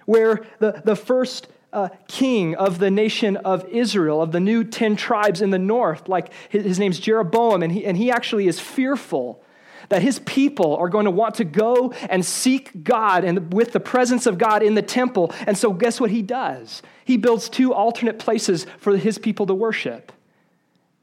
Where 0.04 0.45
the, 0.59 0.83
the 0.85 0.97
first 0.97 1.49
uh, 1.73 1.88
king 2.09 2.57
of 2.57 2.78
the 2.78 2.90
nation 2.90 3.37
of 3.37 3.64
Israel, 3.69 4.21
of 4.21 4.33
the 4.33 4.40
new 4.40 4.64
10 4.64 4.97
tribes 4.97 5.40
in 5.40 5.50
the 5.50 5.59
north, 5.59 6.09
like 6.09 6.33
his, 6.49 6.64
his 6.64 6.78
name's 6.78 6.99
Jeroboam, 6.99 7.62
and 7.62 7.73
he, 7.73 7.87
and 7.87 7.97
he 7.97 8.11
actually 8.11 8.49
is 8.49 8.59
fearful 8.59 9.42
that 9.88 10.02
his 10.02 10.19
people 10.21 10.76
are 10.76 10.88
going 10.88 11.04
to 11.04 11.11
want 11.11 11.37
to 11.37 11.45
go 11.45 11.92
and 12.09 12.25
seek 12.25 12.85
God 12.85 13.25
and 13.25 13.52
with 13.52 13.73
the 13.73 13.80
presence 13.80 14.26
of 14.26 14.38
God 14.38 14.62
in 14.62 14.75
the 14.75 14.83
temple. 14.83 15.33
And 15.47 15.59
so, 15.59 15.73
guess 15.73 16.00
what 16.00 16.11
he 16.11 16.23
does? 16.23 16.83
He 17.04 17.16
builds 17.16 17.49
two 17.49 17.75
alternate 17.75 18.19
places 18.19 18.66
for 18.78 18.97
his 18.97 19.19
people 19.19 19.47
to 19.47 19.54
worship. 19.54 20.12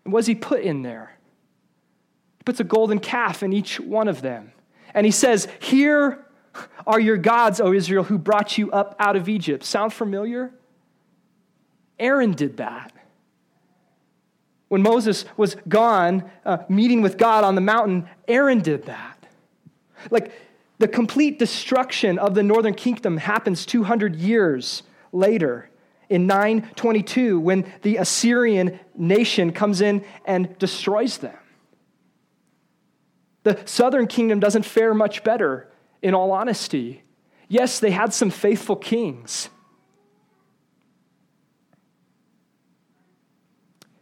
And 0.08 0.14
what 0.14 0.22
does 0.22 0.28
he 0.28 0.36
put 0.36 0.62
in 0.62 0.84
there? 0.84 1.12
He 2.38 2.44
puts 2.46 2.62
a 2.62 2.64
golden 2.64 3.00
calf 3.00 3.44
in 3.44 3.52
each 3.52 3.78
one 3.78 4.08
of 4.08 4.22
them. 4.22 4.54
And 4.94 5.06
he 5.06 5.12
says, 5.12 5.50
Here 5.60 6.26
are 6.88 6.98
your 6.98 7.18
gods, 7.18 7.60
O 7.60 7.74
Israel, 7.74 8.06
who 8.06 8.18
brought 8.18 8.58
you 8.58 8.72
up 8.72 8.96
out 9.00 9.18
of 9.18 9.28
Egypt. 9.28 9.66
Sound 9.66 9.92
familiar? 9.92 10.54
Aaron 12.00 12.32
did 12.32 12.56
that. 12.56 12.94
When 14.70 14.82
Moses 14.82 15.26
was 15.36 15.58
gone, 15.68 16.32
uh, 16.46 16.60
meeting 16.70 17.02
with 17.02 17.18
God 17.18 17.44
on 17.44 17.56
the 17.56 17.62
mountain, 17.62 18.08
Aaron 18.30 18.62
did 18.62 18.86
that. 18.86 19.28
Like 20.10 20.32
the 20.78 20.88
complete 20.88 21.38
destruction 21.38 22.18
of 22.18 22.34
the 22.34 22.44
northern 22.44 22.76
kingdom 22.76 23.18
happens 23.18 23.66
200 23.66 24.16
years 24.16 24.84
later 25.12 25.70
in 26.10 26.28
922 26.28 27.40
when 27.40 27.72
the 27.82 27.98
Assyrian 27.98 28.80
nation 28.96 29.52
comes 29.52 29.82
in 29.82 30.06
and 30.26 30.58
destroys 30.58 31.18
them. 31.18 31.38
The 33.44 33.60
southern 33.66 34.08
kingdom 34.08 34.40
doesn't 34.40 34.64
fare 34.64 34.94
much 34.94 35.24
better, 35.24 35.70
in 36.02 36.14
all 36.14 36.32
honesty. 36.32 37.04
Yes, 37.48 37.80
they 37.80 37.92
had 37.92 38.14
some 38.14 38.30
faithful 38.30 38.76
kings. 38.76 39.50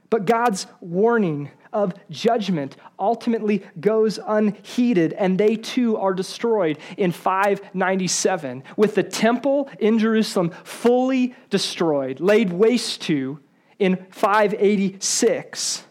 But 0.10 0.26
God's 0.26 0.68
warning 0.80 1.52
of 1.76 1.94
judgment 2.10 2.78
ultimately 2.98 3.64
goes 3.80 4.18
unheeded, 4.26 5.14
and 5.14 5.38
they 5.38 5.58
too 5.58 5.98
are 5.98 6.14
destroyed 6.14 6.80
in 6.98 7.12
597, 7.12 8.64
with 8.78 8.96
the 8.96 9.04
temple 9.04 9.70
in 9.78 10.00
Jerusalem 10.00 10.52
fully 10.64 11.36
destroyed, 11.50 12.22
laid 12.22 12.52
waste 12.52 13.02
to 13.04 13.40
in 13.78 14.06
586 14.10 15.84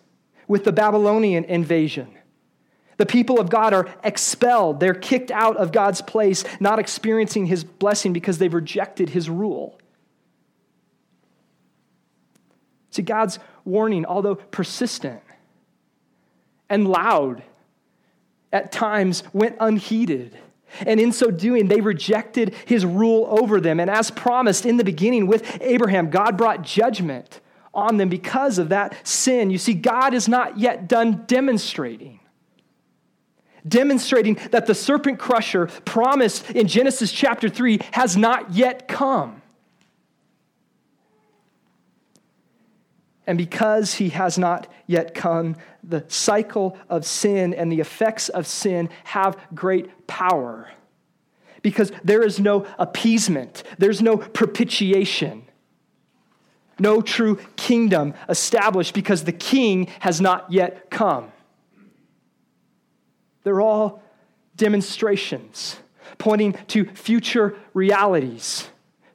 with 0.49 0.65
the 0.65 0.73
Babylonian 0.73 1.45
invasion. 1.45 2.09
The 2.97 3.07
people 3.07 3.39
of 3.39 3.51
God 3.51 3.75
are 3.75 3.93
expelled. 4.03 4.81
They're 4.81 4.95
kicked 4.95 5.31
out 5.31 5.57
of 5.59 5.73
God's 5.73 6.01
place, 6.01 6.45
not 6.61 6.79
experiencing 6.79 7.47
his 7.47 7.63
blessing 7.63 8.13
because 8.13 8.39
they've 8.39 8.55
rejected 8.55 9.11
his 9.11 9.29
rule. 9.29 9.79
See, 12.91 13.03
God's 13.03 13.39
warning, 13.65 14.07
although 14.07 14.37
persistent 14.37 15.21
and 16.75 16.89
loud, 16.89 17.45
at 18.53 18.73
times 18.73 19.23
went 19.33 19.57
unheeded. 19.61 20.37
And 20.81 20.99
in 20.99 21.13
so 21.13 21.31
doing, 21.31 21.69
they 21.69 21.81
rejected 21.81 22.53
his 22.67 22.85
rule 22.85 23.29
over 23.31 23.61
them. 23.61 23.79
And 23.79 23.89
as 23.89 24.11
promised 24.11 24.67
in 24.67 24.77
the 24.77 24.83
beginning 24.83 25.29
with 25.29 25.63
Abraham, 25.63 26.11
God 26.11 26.37
brought 26.37 26.63
judgment 26.63 27.41
on 27.73 27.97
them 27.97 28.09
because 28.09 28.59
of 28.59 28.71
that 28.71 29.07
sin. 29.07 29.51
You 29.51 29.59
see, 29.59 29.75
God 29.75 30.15
is 30.15 30.29
not 30.29 30.59
yet 30.59 30.89
done 30.89 31.25
demonstrating. 31.29 32.19
Demonstrating 33.67 34.35
that 34.51 34.67
the 34.67 34.75
serpent 34.75 35.21
crusher 35.21 35.69
promised 35.85 36.51
in 36.51 36.67
Genesis 36.67 37.13
chapter 37.13 37.49
3 37.49 37.79
has 37.93 38.17
not 38.17 38.53
yet 38.53 38.89
come. 38.89 39.43
And 43.27 43.39
because 43.39 43.95
he 43.95 44.11
has 44.11 44.39
not 44.39 44.67
yet 44.87 45.15
come, 45.15 45.57
the 45.83 46.05
cycle 46.09 46.77
of 46.89 47.07
sin 47.07 47.55
and 47.55 47.73
the 47.73 47.81
effects 47.81 48.29
of 48.29 48.47
sin 48.47 48.91
have 49.05 49.39
great 49.55 50.07
power. 50.07 50.71
Because 51.63 51.91
there 52.03 52.23
is 52.23 52.39
no 52.39 52.67
appeasement, 52.79 53.63
there's 53.79 54.03
no 54.03 54.19
propitiation, 54.19 55.45
no 56.79 57.01
true 57.01 57.37
kingdom 57.57 58.13
established 58.29 58.93
because 58.93 59.25
the 59.25 59.33
king 59.33 59.87
has 60.01 60.21
not 60.21 60.53
yet 60.53 60.91
come. 60.91 61.33
They're 63.43 63.61
all 63.61 64.03
demonstrations 64.57 65.77
pointing 66.19 66.53
to 66.69 66.85
future 66.85 67.57
realities 67.73 68.69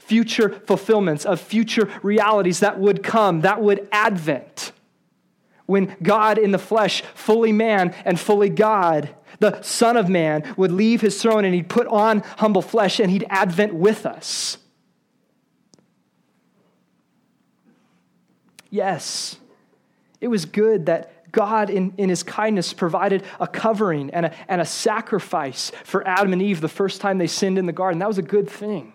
future 0.09 0.49
fulfillments, 0.65 1.23
of 1.23 1.39
future 1.39 1.87
realities 2.01 2.61
that 2.61 2.79
would 2.79 3.03
come, 3.03 3.41
that 3.41 3.61
would 3.61 3.87
advent. 3.91 4.71
When 5.67 5.95
God 6.01 6.39
in 6.39 6.51
the 6.51 6.57
flesh, 6.57 7.03
fully 7.13 7.51
man 7.51 7.93
and 8.05 8.19
fully 8.19 8.49
God, 8.49 9.15
the 9.37 9.61
Son 9.61 9.97
of 9.97 10.09
Man, 10.09 10.55
would 10.57 10.71
leave 10.71 10.99
his 10.99 11.21
throne 11.21 11.45
and 11.45 11.53
he'd 11.53 11.69
put 11.69 11.85
on 11.85 12.21
humble 12.37 12.63
flesh 12.63 12.99
and 12.99 13.11
he'd 13.11 13.27
advent 13.29 13.75
with 13.75 14.07
us. 14.07 14.57
Yes, 18.71 19.37
it 20.19 20.27
was 20.27 20.45
good 20.45 20.87
that 20.87 21.31
God, 21.31 21.69
in, 21.69 21.93
in 21.97 22.09
his 22.09 22.23
kindness, 22.23 22.73
provided 22.73 23.23
a 23.39 23.47
covering 23.47 24.09
and 24.09 24.25
a, 24.25 24.33
and 24.47 24.59
a 24.59 24.65
sacrifice 24.65 25.71
for 25.83 26.05
Adam 26.07 26.33
and 26.33 26.41
Eve 26.41 26.61
the 26.61 26.67
first 26.67 26.99
time 26.99 27.19
they 27.19 27.27
sinned 27.27 27.59
in 27.59 27.67
the 27.67 27.71
garden. 27.71 27.99
That 27.99 28.07
was 28.07 28.17
a 28.17 28.23
good 28.23 28.49
thing. 28.49 28.93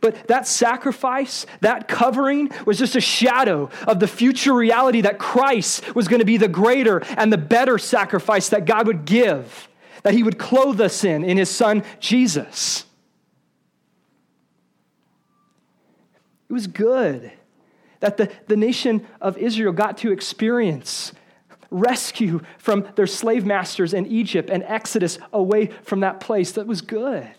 But 0.00 0.28
that 0.28 0.46
sacrifice, 0.46 1.46
that 1.60 1.88
covering, 1.88 2.50
was 2.64 2.78
just 2.78 2.96
a 2.96 3.00
shadow 3.00 3.70
of 3.86 4.00
the 4.00 4.06
future 4.06 4.54
reality 4.54 5.02
that 5.02 5.18
Christ 5.18 5.94
was 5.94 6.08
going 6.08 6.20
to 6.20 6.26
be 6.26 6.36
the 6.36 6.48
greater 6.48 7.02
and 7.16 7.32
the 7.32 7.38
better 7.38 7.78
sacrifice 7.78 8.48
that 8.50 8.64
God 8.64 8.86
would 8.86 9.04
give, 9.04 9.68
that 10.02 10.14
He 10.14 10.22
would 10.22 10.38
clothe 10.38 10.80
us 10.80 11.04
in, 11.04 11.24
in 11.24 11.36
His 11.36 11.50
Son 11.50 11.82
Jesus. 11.98 12.84
It 16.48 16.52
was 16.52 16.66
good 16.66 17.32
that 18.00 18.16
the, 18.16 18.30
the 18.48 18.56
nation 18.56 19.06
of 19.20 19.38
Israel 19.38 19.72
got 19.72 19.98
to 19.98 20.10
experience 20.10 21.12
rescue 21.70 22.40
from 22.58 22.88
their 22.96 23.06
slave 23.06 23.46
masters 23.46 23.94
in 23.94 24.06
Egypt 24.06 24.50
and 24.50 24.62
exodus 24.64 25.18
away 25.32 25.66
from 25.82 26.00
that 26.00 26.18
place. 26.18 26.52
That 26.52 26.66
was 26.66 26.80
good. 26.80 27.30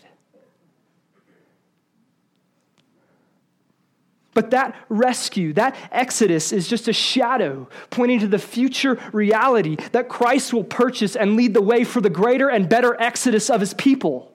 But 4.34 4.50
that 4.52 4.74
rescue, 4.88 5.52
that 5.54 5.76
exodus 5.90 6.52
is 6.52 6.66
just 6.66 6.88
a 6.88 6.92
shadow 6.92 7.68
pointing 7.90 8.20
to 8.20 8.28
the 8.28 8.38
future 8.38 8.98
reality 9.12 9.76
that 9.92 10.08
Christ 10.08 10.54
will 10.54 10.64
purchase 10.64 11.16
and 11.16 11.36
lead 11.36 11.52
the 11.52 11.60
way 11.60 11.84
for 11.84 12.00
the 12.00 12.10
greater 12.10 12.48
and 12.48 12.68
better 12.68 12.98
exodus 13.00 13.50
of 13.50 13.60
his 13.60 13.74
people. 13.74 14.34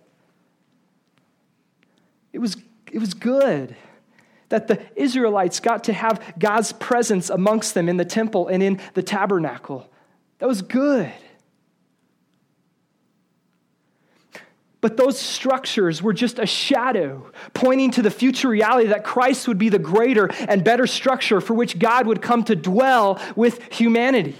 It 2.32 2.40
was, 2.40 2.58
it 2.92 3.00
was 3.00 3.16
good 3.16 3.76
that 4.50 4.68
the 4.68 4.80
Israelites 4.96 5.60
got 5.60 5.84
to 5.86 5.94
have 5.94 6.36
God's 6.38 6.72
presence 6.74 7.30
amongst 7.30 7.74
them 7.74 7.90
in 7.90 7.98
the 7.98 8.06
temple 8.06 8.48
and 8.48 8.62
in 8.62 8.80
the 8.94 9.04
tabernacle. 9.04 9.90
That 10.40 10.48
was 10.48 10.62
good. 10.62 11.12
But 14.80 14.96
those 14.96 15.20
structures 15.20 16.04
were 16.04 16.14
just 16.14 16.38
a 16.38 16.46
shadow 16.46 17.32
pointing 17.54 17.92
to 17.92 18.02
the 18.02 18.12
future 18.12 18.50
reality 18.50 18.90
that 18.90 19.04
Christ 19.04 19.48
would 19.48 19.58
be 19.58 19.70
the 19.70 19.80
greater 19.80 20.28
and 20.48 20.64
better 20.64 20.86
structure 20.86 21.42
for 21.42 21.56
which 21.56 21.80
God 21.80 22.06
would 22.06 22.22
come 22.22 22.44
to 22.44 22.56
dwell 22.56 23.20
with 23.36 23.62
humanity. 23.74 24.36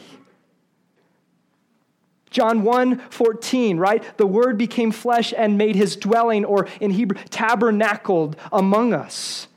John 2.30 2.62
1 2.64 3.00
14, 3.10 3.78
right? 3.78 4.04
The 4.18 4.28
word 4.28 4.58
became 4.58 4.92
flesh 4.92 5.34
and 5.36 5.58
made 5.58 5.76
his 5.76 5.96
dwelling, 5.96 6.46
or 6.46 6.68
in 6.80 6.92
Hebrew, 6.92 7.20
tabernacled 7.30 8.36
among 8.52 8.94
us. 8.94 9.48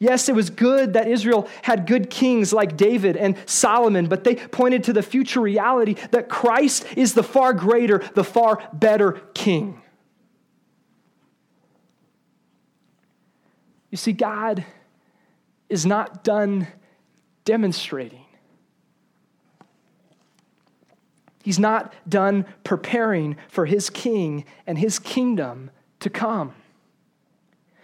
Yes, 0.00 0.28
it 0.28 0.34
was 0.34 0.48
good 0.48 0.92
that 0.92 1.08
Israel 1.08 1.48
had 1.62 1.86
good 1.86 2.08
kings 2.08 2.52
like 2.52 2.76
David 2.76 3.16
and 3.16 3.36
Solomon, 3.46 4.06
but 4.06 4.22
they 4.22 4.36
pointed 4.36 4.84
to 4.84 4.92
the 4.92 5.02
future 5.02 5.40
reality 5.40 5.94
that 6.12 6.28
Christ 6.28 6.86
is 6.96 7.14
the 7.14 7.24
far 7.24 7.52
greater, 7.52 7.98
the 8.14 8.22
far 8.22 8.62
better 8.72 9.20
king. 9.34 9.82
You 13.90 13.98
see, 13.98 14.12
God 14.12 14.64
is 15.68 15.84
not 15.84 16.22
done 16.22 16.68
demonstrating. 17.44 18.24
He's 21.42 21.58
not 21.58 21.94
done 22.08 22.44
preparing 22.62 23.36
for 23.48 23.64
his 23.66 23.90
king 23.90 24.44
and 24.66 24.78
his 24.78 24.98
kingdom 24.98 25.70
to 26.00 26.10
come. 26.10 26.52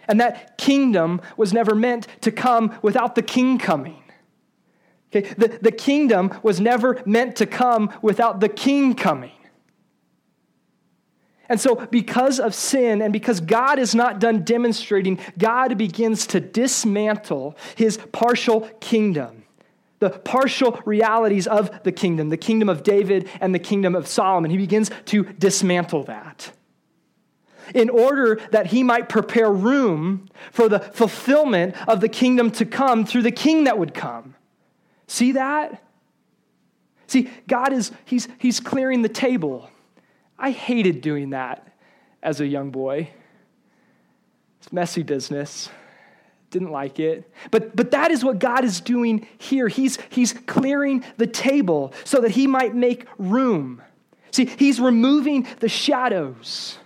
And 0.07 0.19
that 0.19 0.57
kingdom 0.57 1.21
was 1.37 1.53
never 1.53 1.75
meant 1.75 2.07
to 2.21 2.31
come 2.31 2.77
without 2.81 3.15
the 3.15 3.21
king 3.21 3.57
coming. 3.57 4.03
Okay? 5.13 5.33
The, 5.37 5.59
the 5.61 5.71
kingdom 5.71 6.37
was 6.43 6.59
never 6.59 7.01
meant 7.05 7.35
to 7.37 7.45
come 7.45 7.91
without 8.01 8.39
the 8.39 8.49
king 8.49 8.95
coming. 8.95 9.31
And 11.47 11.61
so, 11.61 11.75
because 11.75 12.39
of 12.39 12.55
sin 12.55 13.03
and 13.03 13.13
because 13.13 13.39
God 13.39 13.77
is 13.77 13.93
not 13.93 14.19
done 14.19 14.43
demonstrating, 14.43 15.19
God 15.37 15.77
begins 15.77 16.25
to 16.27 16.39
dismantle 16.39 17.55
his 17.75 17.97
partial 18.11 18.61
kingdom, 18.79 19.43
the 19.99 20.09
partial 20.09 20.81
realities 20.85 21.45
of 21.45 21.83
the 21.83 21.91
kingdom, 21.91 22.29
the 22.29 22.37
kingdom 22.37 22.67
of 22.67 22.81
David 22.81 23.29
and 23.41 23.53
the 23.53 23.59
kingdom 23.59 23.93
of 23.93 24.07
Solomon. 24.07 24.49
He 24.49 24.57
begins 24.57 24.89
to 25.05 25.23
dismantle 25.23 26.05
that 26.05 26.51
in 27.73 27.89
order 27.89 28.39
that 28.51 28.67
he 28.67 28.83
might 28.83 29.09
prepare 29.09 29.51
room 29.51 30.27
for 30.51 30.69
the 30.69 30.79
fulfillment 30.79 31.75
of 31.87 32.01
the 32.01 32.09
kingdom 32.09 32.51
to 32.51 32.65
come 32.65 33.05
through 33.05 33.23
the 33.23 33.31
king 33.31 33.65
that 33.65 33.77
would 33.77 33.93
come. 33.93 34.35
See 35.07 35.33
that? 35.33 35.81
See, 37.07 37.29
God 37.47 37.73
is, 37.73 37.91
he's, 38.05 38.27
he's 38.37 38.59
clearing 38.59 39.01
the 39.01 39.09
table. 39.09 39.69
I 40.37 40.51
hated 40.51 41.01
doing 41.01 41.31
that 41.31 41.67
as 42.21 42.41
a 42.41 42.47
young 42.47 42.71
boy. 42.71 43.09
It's 44.59 44.73
messy 44.73 45.03
business. 45.03 45.69
Didn't 46.49 46.71
like 46.71 46.99
it. 46.99 47.31
But, 47.51 47.75
but 47.75 47.91
that 47.91 48.11
is 48.11 48.23
what 48.23 48.39
God 48.39 48.63
is 48.63 48.81
doing 48.81 49.27
here. 49.37 49.67
He's, 49.67 49.97
he's 50.09 50.33
clearing 50.33 51.03
the 51.17 51.27
table 51.27 51.93
so 52.03 52.21
that 52.21 52.31
he 52.31 52.47
might 52.47 52.73
make 52.73 53.05
room. 53.17 53.81
See, 54.31 54.45
he's 54.45 54.79
removing 54.79 55.47
the 55.59 55.69
shadows 55.69 56.79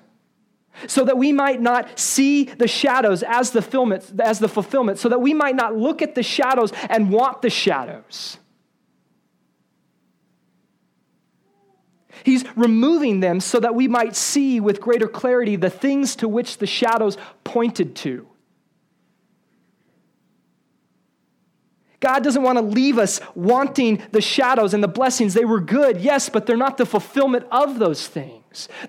so 0.88 1.06
that 1.06 1.18
we 1.18 1.32
might 1.32 1.62
not 1.62 2.00
see 2.00 2.46
the 2.46 2.68
shadows 2.68 3.24
as 3.24 3.52
the, 3.52 3.62
fulfillment, 3.62 4.12
as 4.20 4.40
the 4.40 4.50
fulfillment, 4.50 5.00
so 5.00 5.10
that 5.10 5.20
we 5.20 5.34
might 5.34 5.56
not 5.56 5.76
look 5.76 6.02
at 6.02 6.16
the 6.16 6.24
shadows 6.24 6.72
and 6.90 7.10
want 7.12 7.42
the 7.42 7.50
shadows. 7.50 8.38
He's 12.24 12.44
removing 12.56 13.20
them 13.20 13.40
so 13.40 13.60
that 13.60 13.76
we 13.76 13.88
might 13.88 14.16
see 14.16 14.60
with 14.60 14.82
greater 14.82 15.08
clarity 15.08 15.56
the 15.56 15.70
things 15.70 16.16
to 16.18 16.28
which 16.28 16.58
the 16.58 16.68
shadows 16.68 17.18
pointed 17.44 17.96
to. 17.98 18.28
God 22.00 22.24
doesn't 22.24 22.44
want 22.44 22.58
to 22.58 22.64
leave 22.64 22.98
us 22.98 23.20
wanting 23.36 24.02
the 24.12 24.22
shadows 24.22 24.74
and 24.74 24.82
the 24.82 24.88
blessings. 24.88 25.34
They 25.34 25.46
were 25.46 25.60
good, 25.60 26.00
yes, 26.00 26.30
but 26.30 26.46
they're 26.46 26.56
not 26.56 26.78
the 26.78 26.86
fulfillment 26.86 27.46
of 27.52 27.78
those 27.78 28.08
things, 28.08 28.39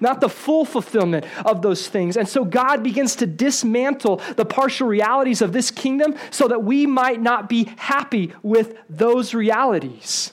not 0.01 0.21
the 0.21 0.29
full 0.29 0.65
fulfillment 0.65 1.27
of 1.45 1.63
those 1.63 1.89
things. 1.89 2.17
And 2.17 2.29
so 2.29 2.45
God 2.45 2.83
begins 2.83 3.17
to 3.17 3.27
dismantle 3.27 4.21
the 4.37 4.45
partial 4.45 4.89
realities 4.89 5.43
of 5.43 5.53
this 5.53 5.71
kingdom 5.71 6.15
so 6.31 6.49
that 6.49 6.63
we 6.63 6.87
might 6.87 7.21
not 7.21 7.49
be 7.49 7.65
happy 7.77 8.33
with 8.43 8.77
those 8.89 9.35
realities. 9.35 10.33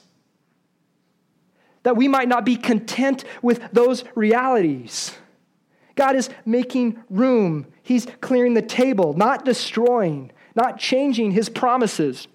That 1.84 1.98
we 1.98 2.08
might 2.08 2.28
not 2.28 2.46
be 2.46 2.56
content 2.56 3.24
with 3.42 3.62
those 3.72 4.04
realities. 4.16 5.14
God 5.96 6.16
is 6.16 6.30
making 6.46 7.04
room. 7.10 7.68
He's 7.84 8.08
clearing 8.22 8.54
the 8.54 8.62
table, 8.62 9.14
not 9.14 9.46
destroying, 9.46 10.32
not 10.56 10.80
changing 10.80 11.32
his 11.32 11.50
promises 11.50 12.28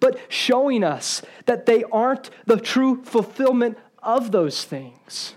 but 0.00 0.18
showing 0.28 0.84
us 0.84 1.22
that 1.46 1.66
they 1.66 1.84
aren't 1.84 2.30
the 2.46 2.56
true 2.56 3.02
fulfillment 3.04 3.76
of 4.02 4.32
those 4.32 4.64
things. 4.64 5.34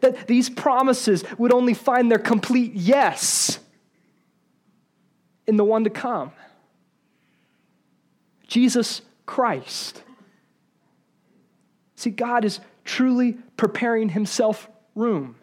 That 0.00 0.26
these 0.26 0.50
promises 0.50 1.24
would 1.38 1.52
only 1.52 1.74
find 1.74 2.10
their 2.10 2.18
complete 2.18 2.74
yes 2.74 3.60
in 5.46 5.56
the 5.56 5.64
one 5.64 5.84
to 5.84 5.90
come 5.90 6.32
Jesus 8.46 9.02
Christ. 9.26 10.02
See, 11.96 12.10
God 12.10 12.44
is 12.44 12.60
truly 12.84 13.38
preparing 13.56 14.10
himself 14.10 14.68
room. 14.94 15.36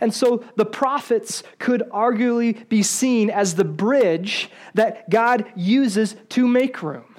And 0.00 0.12
so 0.12 0.44
the 0.56 0.66
prophets 0.66 1.42
could 1.58 1.82
arguably 1.92 2.68
be 2.68 2.82
seen 2.82 3.30
as 3.30 3.54
the 3.54 3.64
bridge 3.64 4.50
that 4.74 5.08
God 5.10 5.46
uses 5.54 6.16
to 6.30 6.46
make 6.46 6.82
room, 6.82 7.15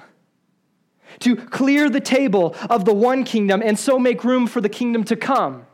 to 1.20 1.36
clear 1.36 1.90
the 1.90 2.00
table 2.00 2.54
of 2.70 2.84
the 2.84 2.94
one 2.94 3.24
kingdom 3.24 3.62
and 3.64 3.78
so 3.78 3.98
make 3.98 4.24
room 4.24 4.46
for 4.46 4.60
the 4.60 4.68
kingdom 4.68 5.04
to 5.04 5.16
come. 5.16 5.66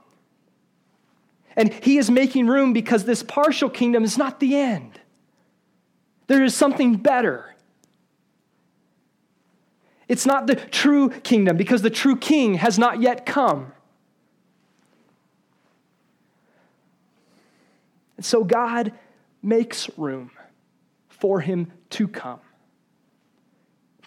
And 1.57 1.73
he 1.73 1.99
is 1.99 2.11
making 2.11 2.47
room 2.47 2.73
because 2.73 3.05
this 3.05 3.23
partial 3.23 3.71
kingdom 3.71 4.05
is 4.05 4.19
not 4.19 4.41
the 4.41 4.57
end. 4.57 4.99
There 6.27 6.43
is 6.43 6.55
something 6.55 6.97
better. 6.97 7.55
It's 10.09 10.27
not 10.27 10.47
the 10.47 10.57
true 10.57 11.11
kingdom 11.11 11.57
because 11.57 11.83
the 11.83 11.91
true 11.91 12.17
king 12.17 12.55
has 12.55 12.79
not 12.79 13.01
yet 13.01 13.25
come. 13.25 13.73
And 18.17 18.25
so 18.25 18.45
God 18.45 18.93
makes 19.43 19.91
room 19.99 20.31
for 21.09 21.41
him 21.41 21.73
to 21.91 22.09
come 22.09 22.41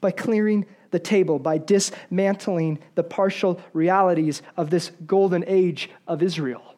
by 0.02 0.12
clearing 0.12 0.66
the 0.92 1.00
table, 1.00 1.40
by 1.40 1.58
dismantling 1.58 2.80
the 2.96 3.04
partial 3.04 3.62
realities 3.74 4.42
of 4.56 4.70
this 4.70 4.92
golden 5.06 5.44
age 5.48 5.90
of 6.08 6.24
Israel. 6.24 6.76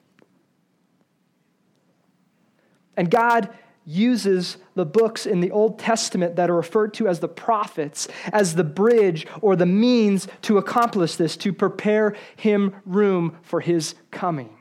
And 2.97 3.09
God 3.09 3.49
uses 3.85 4.57
the 4.75 4.85
books 4.85 5.25
in 5.25 5.39
the 5.39 5.51
Old 5.51 5.79
Testament 5.79 6.35
that 6.35 6.49
are 6.49 6.55
referred 6.55 6.93
to 6.95 7.07
as 7.07 7.19
the 7.19 7.27
prophets 7.27 8.07
as 8.31 8.55
the 8.55 8.63
bridge 8.63 9.25
or 9.41 9.55
the 9.55 9.65
means 9.65 10.27
to 10.43 10.57
accomplish 10.57 11.15
this, 11.15 11.35
to 11.37 11.53
prepare 11.53 12.15
him 12.35 12.75
room 12.85 13.37
for 13.41 13.61
his 13.61 13.95
coming 14.11 14.59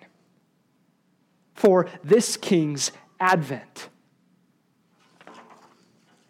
for 1.59 1.89
this 2.05 2.37
king's 2.37 2.93
advent. 3.19 3.89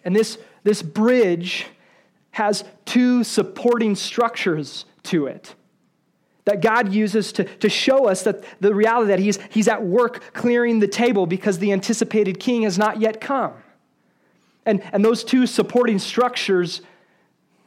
And 0.02 0.16
this, 0.16 0.38
this 0.62 0.80
bridge 0.80 1.66
has 2.38 2.62
two 2.84 3.24
supporting 3.24 3.96
structures 3.96 4.84
to 5.02 5.26
it 5.26 5.56
that 6.44 6.62
God 6.62 6.94
uses 6.94 7.32
to, 7.32 7.44
to 7.44 7.68
show 7.68 8.06
us 8.08 8.22
that 8.22 8.44
the 8.60 8.72
reality 8.72 9.08
that 9.08 9.18
he's, 9.18 9.40
he's 9.50 9.66
at 9.66 9.82
work 9.82 10.32
clearing 10.32 10.78
the 10.78 10.86
table 10.86 11.26
because 11.26 11.58
the 11.58 11.72
anticipated 11.72 12.38
king 12.38 12.62
has 12.62 12.78
not 12.78 13.00
yet 13.00 13.20
come. 13.20 13.52
And, 14.64 14.82
and 14.92 15.04
those 15.04 15.24
two 15.24 15.46
supporting 15.46 15.98
structures, 15.98 16.80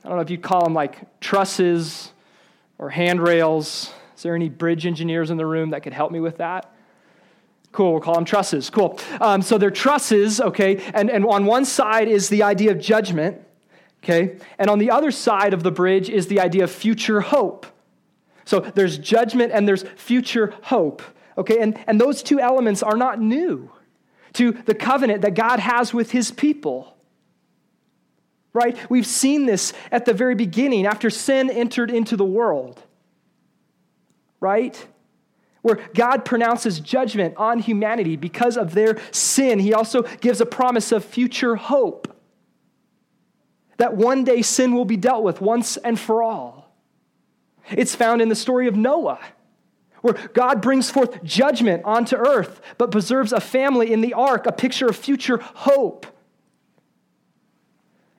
I 0.06 0.08
don't 0.08 0.18
know 0.18 0.24
if 0.24 0.30
you'd 0.30 0.42
call 0.42 0.64
them 0.64 0.74
like 0.74 1.20
trusses 1.20 2.14
or 2.80 2.90
handrails. 2.90 3.94
Is 4.16 4.24
there 4.24 4.36
any 4.36 4.48
bridge 4.48 4.86
engineers 4.86 5.32
in 5.32 5.38
the 5.38 5.46
room 5.46 5.72
that 5.72 5.84
could 5.84 5.94
help 5.94 6.14
me 6.14 6.22
with 6.22 6.38
that? 6.38 6.74
Cool, 7.74 7.92
we'll 7.92 8.02
call 8.02 8.16
them 8.16 8.26
trusses. 8.26 8.70
Cool. 8.70 8.98
Um, 9.20 9.42
so 9.42 9.58
they're 9.58 9.70
trusses, 9.70 10.40
okay, 10.40 10.82
and, 10.94 11.12
and 11.12 11.26
on 11.26 11.46
one 11.46 11.66
side 11.66 12.08
is 12.08 12.30
the 12.30 12.44
idea 12.44 12.72
of 12.72 12.80
judgment, 12.80 13.42
okay, 14.04 14.38
and 14.58 14.70
on 14.70 14.80
the 14.80 14.92
other 14.92 15.12
side 15.12 15.54
of 15.54 15.64
the 15.64 15.72
bridge 15.72 16.10
is 16.10 16.28
the 16.28 16.40
idea 16.40 16.64
of 16.64 16.72
future 16.72 17.22
hope. 17.22 17.66
So 18.46 18.60
there's 18.60 18.98
judgment 18.98 19.52
and 19.52 19.68
there's 19.68 19.84
future 19.96 20.54
hope. 20.64 21.02
Okay, 21.38 21.60
and, 21.60 21.78
and 21.88 22.00
those 22.00 22.22
two 22.22 22.40
elements 22.40 22.84
are 22.84 22.98
not 22.98 23.20
new 23.20 23.72
to 24.34 24.52
the 24.52 24.76
covenant 24.76 25.22
that 25.22 25.36
God 25.36 25.60
has 25.60 25.94
with 25.94 26.12
his 26.12 26.32
people. 26.32 26.98
Right? 28.54 28.78
We've 28.90 29.08
seen 29.08 29.46
this 29.46 29.72
at 29.92 30.06
the 30.06 30.14
very 30.14 30.36
beginning 30.36 30.86
after 30.86 31.10
sin 31.10 31.50
entered 31.50 31.90
into 31.90 32.18
the 32.18 32.26
world. 32.26 32.82
Right? 34.42 34.86
Where 35.62 35.80
God 35.94 36.26
pronounces 36.26 36.80
judgment 36.80 37.36
on 37.38 37.60
humanity 37.60 38.18
because 38.18 38.58
of 38.58 38.74
their 38.74 39.00
sin. 39.12 39.60
He 39.60 39.74
also 39.74 40.02
gives 40.02 40.42
a 40.42 40.46
promise 40.46 40.92
of 40.92 41.06
future 41.06 41.56
hope 41.56 42.11
that 43.82 43.96
one 43.98 44.24
day 44.24 44.44
sin 44.44 44.76
will 44.76 44.86
be 44.86 44.96
dealt 44.96 45.24
with 45.24 45.42
once 45.42 45.76
and 45.76 46.00
for 46.00 46.22
all. 46.22 46.72
It's 47.72 47.96
found 47.96 48.22
in 48.22 48.30
the 48.30 48.36
story 48.36 48.68
of 48.68 48.76
Noah, 48.76 49.20
where 50.02 50.14
God 50.36 50.62
brings 50.62 50.92
forth 50.92 51.24
judgment 51.24 51.84
onto 51.84 52.16
earth, 52.16 52.62
but 52.78 52.92
preserves 52.92 53.34
a 53.34 53.40
family 53.40 53.92
in 53.92 54.02
the 54.02 54.14
ark, 54.14 54.46
a 54.46 54.52
picture 54.52 54.86
of 54.86 54.96
future 54.96 55.38
hope. 55.42 56.06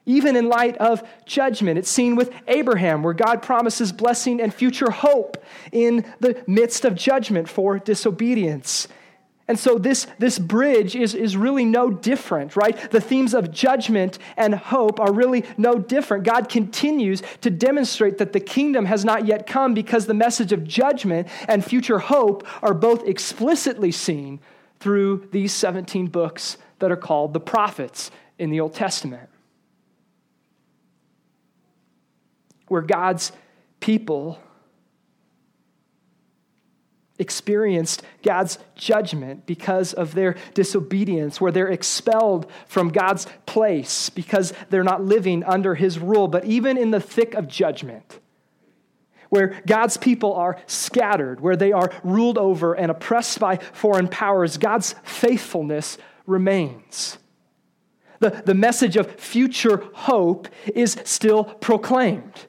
Even 0.05 0.35
in 0.35 0.48
light 0.48 0.77
of 0.79 1.09
judgment, 1.27 1.79
it's 1.79 1.88
seen 1.88 2.16
with 2.16 2.33
Abraham, 2.48 3.05
where 3.05 3.14
God 3.14 3.40
promises 3.40 3.92
blessing 3.92 4.40
and 4.40 4.53
future 4.53 4.90
hope 4.90 5.37
in 5.70 6.05
the 6.18 6.42
midst 6.48 6.85
of 6.85 6.96
judgment 6.96 7.48
for 7.48 7.79
disobedience. 7.79 8.88
And 9.52 9.58
so 9.58 9.76
this, 9.76 10.06
this 10.18 10.38
bridge 10.38 10.96
is, 10.96 11.14
is 11.14 11.36
really 11.36 11.66
no 11.66 11.90
different, 11.90 12.56
right? 12.56 12.74
The 12.90 13.02
themes 13.02 13.34
of 13.34 13.52
judgment 13.52 14.18
and 14.38 14.54
hope 14.54 14.98
are 14.98 15.12
really 15.12 15.44
no 15.58 15.78
different. 15.78 16.24
God 16.24 16.48
continues 16.48 17.22
to 17.42 17.50
demonstrate 17.50 18.16
that 18.16 18.32
the 18.32 18.40
kingdom 18.40 18.86
has 18.86 19.04
not 19.04 19.26
yet 19.26 19.46
come 19.46 19.74
because 19.74 20.06
the 20.06 20.14
message 20.14 20.52
of 20.52 20.64
judgment 20.66 21.28
and 21.48 21.62
future 21.62 21.98
hope 21.98 22.46
are 22.62 22.72
both 22.72 23.06
explicitly 23.06 23.92
seen 23.92 24.40
through 24.80 25.28
these 25.32 25.52
17 25.52 26.06
books 26.06 26.56
that 26.78 26.90
are 26.90 26.96
called 26.96 27.34
the 27.34 27.38
prophets 27.38 28.10
in 28.38 28.48
the 28.48 28.58
Old 28.58 28.72
Testament. 28.72 29.28
Where 32.68 32.80
God's 32.80 33.32
people 33.80 34.38
experienced 37.22 38.02
God's 38.22 38.58
judgment 38.74 39.46
because 39.46 39.94
of 39.94 40.12
their 40.14 40.37
disobedience, 40.52 41.40
where 41.40 41.52
they're 41.52 41.68
expelled 41.68 42.50
from 42.66 42.90
God's 42.90 43.26
place 43.46 44.11
because 44.11 44.52
they're 44.68 44.85
not 44.85 45.02
living 45.02 45.42
under 45.44 45.74
his 45.74 45.98
rule. 45.98 46.28
But 46.28 46.44
even 46.44 46.76
in 46.76 46.90
the 46.90 47.00
thick 47.00 47.32
of 47.32 47.48
judgment, 47.48 48.20
where 49.30 49.62
God's 49.66 49.96
people 49.96 50.35
are 50.35 50.58
scattered, 50.66 51.40
where 51.40 51.56
they 51.56 51.72
are 51.72 51.90
ruled 52.04 52.37
over 52.37 52.74
and 52.74 52.90
oppressed 52.90 53.38
by 53.40 53.56
foreign 53.56 54.08
powers, 54.08 54.58
God's 54.58 54.94
faithfulness 55.04 55.96
remains. 56.26 57.16
The, 58.18 58.42
the 58.44 58.54
message 58.54 58.96
of 58.96 59.11
future 59.18 59.85
hope 59.94 60.48
is 60.74 60.96
still 61.04 61.44
proclaimed. 61.44 62.46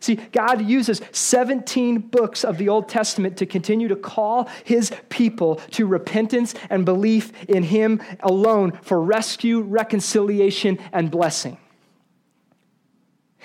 See, 0.00 0.16
God 0.16 0.64
uses 0.64 1.00
17 1.12 1.98
books 1.98 2.44
of 2.44 2.58
the 2.58 2.68
Old 2.68 2.88
Testament 2.88 3.36
to 3.38 3.46
continue 3.46 3.88
to 3.88 3.96
call 3.96 4.48
his 4.64 4.92
people 5.08 5.56
to 5.72 5.86
repentance 5.86 6.54
and 6.70 6.84
belief 6.84 7.32
in 7.48 7.64
him 7.64 8.00
alone 8.20 8.78
for 8.82 9.00
rescue, 9.00 9.60
reconciliation, 9.60 10.78
and 10.92 11.10
blessing. 11.10 11.58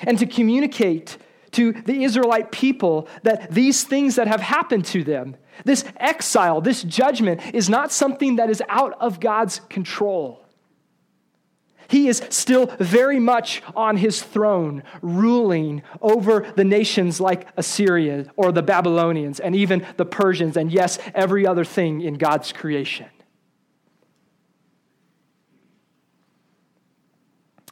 And 0.01 0.19
to 0.19 0.25
communicate 0.25 1.17
to 1.51 1.71
the 1.71 2.03
Israelite 2.03 2.51
people 2.51 3.07
that 3.23 3.51
these 3.51 3.83
things 3.83 4.15
that 4.15 4.27
have 4.27 4.41
happened 4.41 4.85
to 4.85 5.03
them, 5.03 5.35
this 5.65 5.85
exile, 5.97 6.61
this 6.61 6.83
judgment, 6.83 7.41
is 7.53 7.69
not 7.69 7.91
something 7.91 8.37
that 8.37 8.49
is 8.49 8.61
out 8.69 8.93
of 8.99 9.19
God's 9.19 9.59
control. 9.69 10.42
He 11.87 12.07
is 12.07 12.21
still 12.29 12.67
very 12.79 13.19
much 13.19 13.61
on 13.75 13.97
his 13.97 14.21
throne, 14.21 14.83
ruling 15.01 15.83
over 16.01 16.51
the 16.55 16.63
nations 16.63 17.19
like 17.19 17.47
Assyria 17.57 18.31
or 18.35 18.51
the 18.51 18.63
Babylonians 18.63 19.39
and 19.39 19.55
even 19.55 19.85
the 19.97 20.05
Persians, 20.05 20.57
and 20.57 20.71
yes, 20.71 20.99
every 21.13 21.45
other 21.45 21.65
thing 21.65 22.01
in 22.01 22.15
God's 22.15 22.51
creation. 22.51 23.07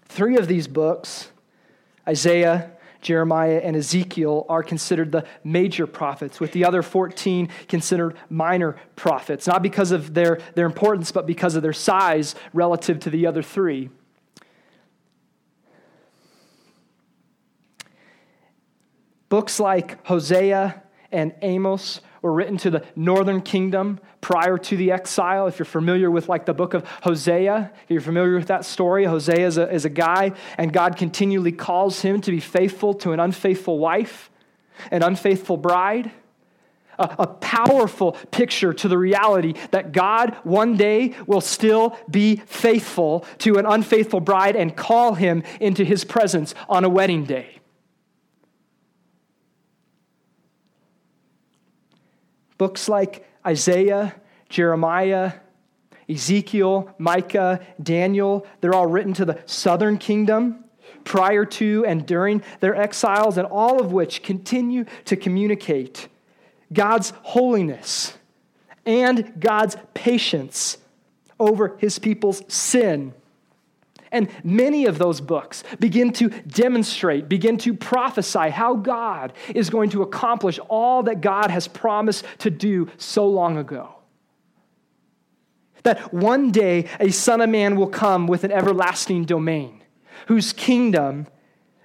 Three 0.06 0.38
of 0.38 0.48
these 0.48 0.68
books, 0.68 1.32
Isaiah, 2.06 2.72
Jeremiah, 3.00 3.62
and 3.64 3.78
Ezekiel, 3.78 4.46
are 4.50 4.62
considered 4.62 5.12
the 5.12 5.26
major 5.44 5.88
prophets, 5.88 6.40
with 6.40 6.52
the 6.52 6.66
other 6.66 6.84
14 6.84 7.50
considered 7.70 8.18
minor 8.30 8.76
prophets, 8.98 9.48
not 9.48 9.64
because 9.64 9.92
of 9.92 10.14
their, 10.14 10.40
their 10.56 10.66
importance, 10.66 11.14
but 11.14 11.26
because 11.26 11.56
of 11.56 11.64
their 11.64 11.74
size 11.74 12.36
relative 12.54 13.00
to 13.00 13.10
the 13.10 13.26
other 13.26 13.42
three. 13.42 13.90
Books 19.32 19.62
like 19.62 20.06
Hosea 20.06 20.84
and 21.10 21.34
Amos 21.42 22.02
were 22.22 22.34
written 22.34 22.58
to 22.58 22.70
the 22.70 22.84
northern 22.98 23.42
kingdom 23.42 24.02
prior 24.20 24.58
to 24.58 24.76
the 24.76 24.92
exile. 24.92 25.48
If 25.48 25.58
you're 25.58 25.66
familiar 25.66 26.12
with 26.12 26.28
like 26.28 26.46
the 26.46 26.54
book 26.54 26.74
of 26.74 26.86
Hosea, 27.04 27.72
if 27.86 27.90
you're 27.90 28.02
familiar 28.02 28.36
with 28.36 28.48
that 28.48 28.66
story, 28.66 29.06
Hosea 29.06 29.48
is 29.48 29.58
a, 29.58 29.74
is 29.74 29.86
a 29.86 29.90
guy, 29.90 30.34
and 30.58 30.74
God 30.74 30.98
continually 30.98 31.54
calls 31.54 32.02
him 32.02 32.20
to 32.20 32.30
be 32.30 32.42
faithful 32.42 32.94
to 32.96 33.14
an 33.14 33.22
unfaithful 33.22 33.80
wife, 33.80 34.30
an 34.92 35.02
unfaithful 35.02 35.56
bride. 35.56 36.12
A, 37.00 37.16
a 37.20 37.28
powerful 37.28 38.12
picture 38.32 38.74
to 38.74 38.90
the 38.90 38.98
reality 38.98 39.54
that 39.72 39.94
God 39.94 40.36
one 40.44 40.76
day 40.76 41.16
will 41.26 41.40
still 41.40 41.98
be 42.10 42.36
faithful 42.48 43.26
to 43.38 43.56
an 43.56 43.66
unfaithful 43.66 44.20
bride 44.20 44.58
and 44.58 44.76
call 44.76 45.14
him 45.14 45.44
into 45.62 45.86
his 45.86 46.04
presence 46.04 46.54
on 46.68 46.84
a 46.84 46.90
wedding 46.90 47.24
day. 47.24 47.61
Books 52.62 52.88
like 52.88 53.28
Isaiah, 53.44 54.14
Jeremiah, 54.48 55.34
Ezekiel, 56.08 56.94
Micah, 57.00 57.60
Daniel, 57.82 58.46
they're 58.60 58.76
all 58.76 58.86
written 58.86 59.16
to 59.16 59.26
the 59.26 59.42
southern 59.48 59.98
kingdom 59.98 60.66
prior 61.04 61.44
to 61.44 61.84
and 61.88 62.06
during 62.06 62.44
their 62.60 62.76
exiles, 62.76 63.40
and 63.40 63.48
all 63.48 63.82
of 63.82 63.92
which 63.92 64.22
continue 64.22 64.86
to 65.06 65.16
communicate 65.16 66.08
God's 66.72 67.14
holiness 67.24 68.16
and 68.86 69.40
God's 69.40 69.76
patience 69.96 70.78
over 71.40 71.78
his 71.80 71.98
people's 71.98 72.44
sin 72.48 73.16
and 74.12 74.30
many 74.44 74.86
of 74.86 74.98
those 74.98 75.22
books 75.22 75.64
begin 75.80 76.12
to 76.14 76.30
demonstrate, 76.30 77.30
begin 77.30 77.58
to 77.60 77.74
prophesy 77.74 78.50
how 78.50 78.76
God 78.76 79.34
is 79.56 79.70
going 79.70 79.90
to 79.92 80.02
accomplish 80.02 80.60
all 80.68 81.04
that 81.04 81.22
God 81.22 81.50
has 81.50 81.68
promised 81.68 82.26
to 82.40 82.50
do 82.50 82.90
so 82.98 83.28
long 83.28 83.58
ago. 83.58 83.96
That 85.84 86.14
one 86.14 86.52
day 86.52 86.88
a 87.00 87.10
Son 87.12 87.42
of 87.42 87.50
Man 87.50 87.76
will 87.76 87.88
come 87.88 88.28
with 88.28 88.44
an 88.44 88.52
everlasting 88.52 89.26
domain, 89.26 89.82
whose 90.28 90.54
kingdom 90.54 91.28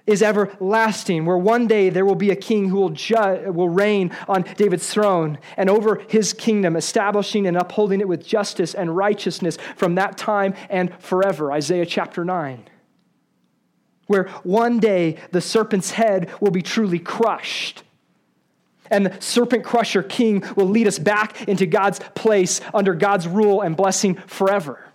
is 0.07 0.23
everlasting, 0.23 1.25
where 1.25 1.37
one 1.37 1.67
day 1.67 1.89
there 1.89 2.05
will 2.05 2.15
be 2.15 2.31
a 2.31 2.35
king 2.35 2.69
who 2.69 2.77
will, 2.77 2.89
ju- 2.89 3.51
will 3.51 3.69
reign 3.69 4.15
on 4.27 4.43
David's 4.55 4.89
throne 4.89 5.37
and 5.57 5.69
over 5.69 6.01
his 6.07 6.31
kingdom, 6.33 6.77
establishing 6.77 7.45
and 7.45 7.57
upholding 7.57 7.99
it 7.99 8.07
with 8.07 8.25
justice 8.25 8.73
and 8.73 8.95
righteousness 8.95 9.57
from 9.75 9.95
that 9.95 10.17
time 10.17 10.55
and 10.69 10.93
forever. 10.99 11.51
Isaiah 11.51 11.85
chapter 11.85 12.23
9. 12.23 12.63
Where 14.07 14.29
one 14.43 14.79
day 14.79 15.17
the 15.31 15.41
serpent's 15.41 15.91
head 15.91 16.31
will 16.39 16.51
be 16.51 16.61
truly 16.61 16.99
crushed. 16.99 17.83
And 18.89 19.07
the 19.07 19.21
serpent 19.21 19.65
crusher 19.65 20.01
king 20.01 20.45
will 20.55 20.67
lead 20.67 20.87
us 20.87 20.97
back 20.97 21.45
into 21.49 21.65
God's 21.65 21.99
place 22.15 22.61
under 22.73 22.93
God's 22.93 23.27
rule 23.27 23.61
and 23.61 23.75
blessing 23.75 24.15
forever. 24.15 24.86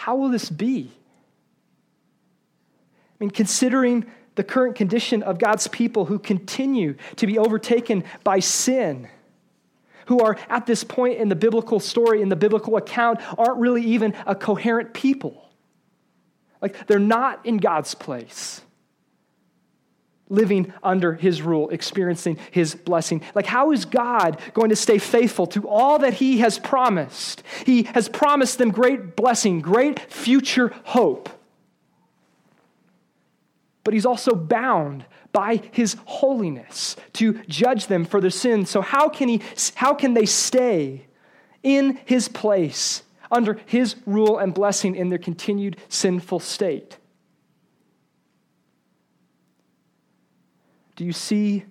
How 0.00 0.16
will 0.16 0.30
this 0.30 0.48
be? 0.48 0.90
I 3.12 3.16
mean, 3.18 3.28
considering 3.28 4.06
the 4.34 4.42
current 4.42 4.74
condition 4.74 5.22
of 5.22 5.38
God's 5.38 5.68
people 5.68 6.06
who 6.06 6.18
continue 6.18 6.96
to 7.16 7.26
be 7.26 7.38
overtaken 7.38 8.04
by 8.24 8.38
sin, 8.38 9.08
who 10.06 10.20
are 10.20 10.38
at 10.48 10.64
this 10.64 10.84
point 10.84 11.18
in 11.18 11.28
the 11.28 11.34
biblical 11.34 11.80
story, 11.80 12.22
in 12.22 12.30
the 12.30 12.36
biblical 12.36 12.78
account, 12.78 13.20
aren't 13.36 13.58
really 13.58 13.82
even 13.82 14.14
a 14.26 14.34
coherent 14.34 14.94
people. 14.94 15.50
Like, 16.62 16.86
they're 16.86 16.98
not 16.98 17.44
in 17.44 17.58
God's 17.58 17.94
place 17.94 18.62
living 20.30 20.72
under 20.82 21.12
his 21.12 21.42
rule, 21.42 21.68
experiencing 21.68 22.38
his 22.50 22.74
blessing. 22.74 23.20
Like, 23.34 23.46
how 23.46 23.72
is 23.72 23.84
God 23.84 24.40
going 24.54 24.70
to 24.70 24.76
stay 24.76 24.98
faithful 24.98 25.46
to 25.48 25.68
all 25.68 25.98
that 25.98 26.14
he 26.14 26.38
has 26.38 26.58
promised? 26.58 27.42
He 27.66 27.82
has 27.82 28.08
promised 28.08 28.56
them 28.56 28.70
great 28.70 29.16
blessing, 29.16 29.60
great 29.60 30.00
future 30.00 30.72
hope. 30.84 31.28
But 33.84 33.92
he's 33.92 34.06
also 34.06 34.34
bound 34.34 35.04
by 35.32 35.62
his 35.72 35.96
holiness 36.04 36.96
to 37.14 37.34
judge 37.48 37.86
them 37.86 38.04
for 38.04 38.20
their 38.20 38.30
sins. 38.30 38.70
So, 38.70 38.80
how 38.80 39.08
can, 39.08 39.28
he, 39.28 39.42
how 39.74 39.94
can 39.94 40.14
they 40.14 40.26
stay 40.26 41.06
in 41.62 41.98
his 42.04 42.28
place 42.28 43.02
under 43.32 43.60
his 43.66 43.96
rule 44.06 44.38
and 44.38 44.54
blessing 44.54 44.96
in 44.96 45.08
their 45.08 45.18
continued 45.18 45.76
sinful 45.88 46.40
state? 46.40 46.98
Do 51.00 51.06
you 51.06 51.14
see 51.14 51.64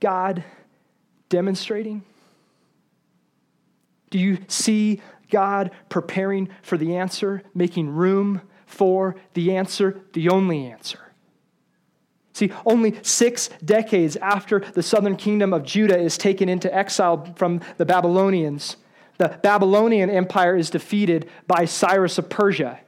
God 0.00 0.42
demonstrating? 1.28 2.02
Do 4.10 4.18
you 4.18 4.38
see 4.48 5.00
God 5.30 5.70
preparing 5.88 6.48
for 6.60 6.76
the 6.76 6.96
answer, 6.96 7.44
making 7.54 7.90
room 7.90 8.40
for 8.66 9.14
the 9.34 9.54
answer, 9.54 10.00
the 10.14 10.30
only 10.30 10.66
answer? 10.66 10.98
See, 12.32 12.50
only 12.66 12.98
six 13.02 13.50
decades 13.64 14.16
after 14.16 14.58
the 14.58 14.82
southern 14.82 15.14
kingdom 15.14 15.52
of 15.52 15.62
Judah 15.62 15.96
is 15.96 16.18
taken 16.18 16.48
into 16.48 16.74
exile 16.74 17.32
from 17.36 17.60
the 17.76 17.86
Babylonians, 17.86 18.78
the 19.16 19.38
Babylonian 19.44 20.10
Empire 20.10 20.56
is 20.56 20.70
defeated 20.70 21.30
by 21.46 21.66
Cyrus 21.66 22.18
of 22.18 22.28
Persia. 22.28 22.80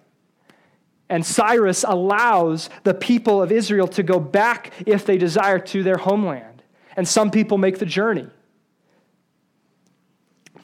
And 1.08 1.24
Cyrus 1.24 1.84
allows 1.86 2.68
the 2.82 2.94
people 2.94 3.42
of 3.42 3.52
Israel 3.52 3.86
to 3.88 4.02
go 4.02 4.18
back, 4.18 4.72
if 4.86 5.06
they 5.06 5.18
desire, 5.18 5.58
to 5.60 5.82
their 5.82 5.98
homeland. 5.98 6.62
And 6.96 7.06
some 7.06 7.30
people 7.30 7.58
make 7.58 7.78
the 7.78 7.86
journey. 7.86 8.28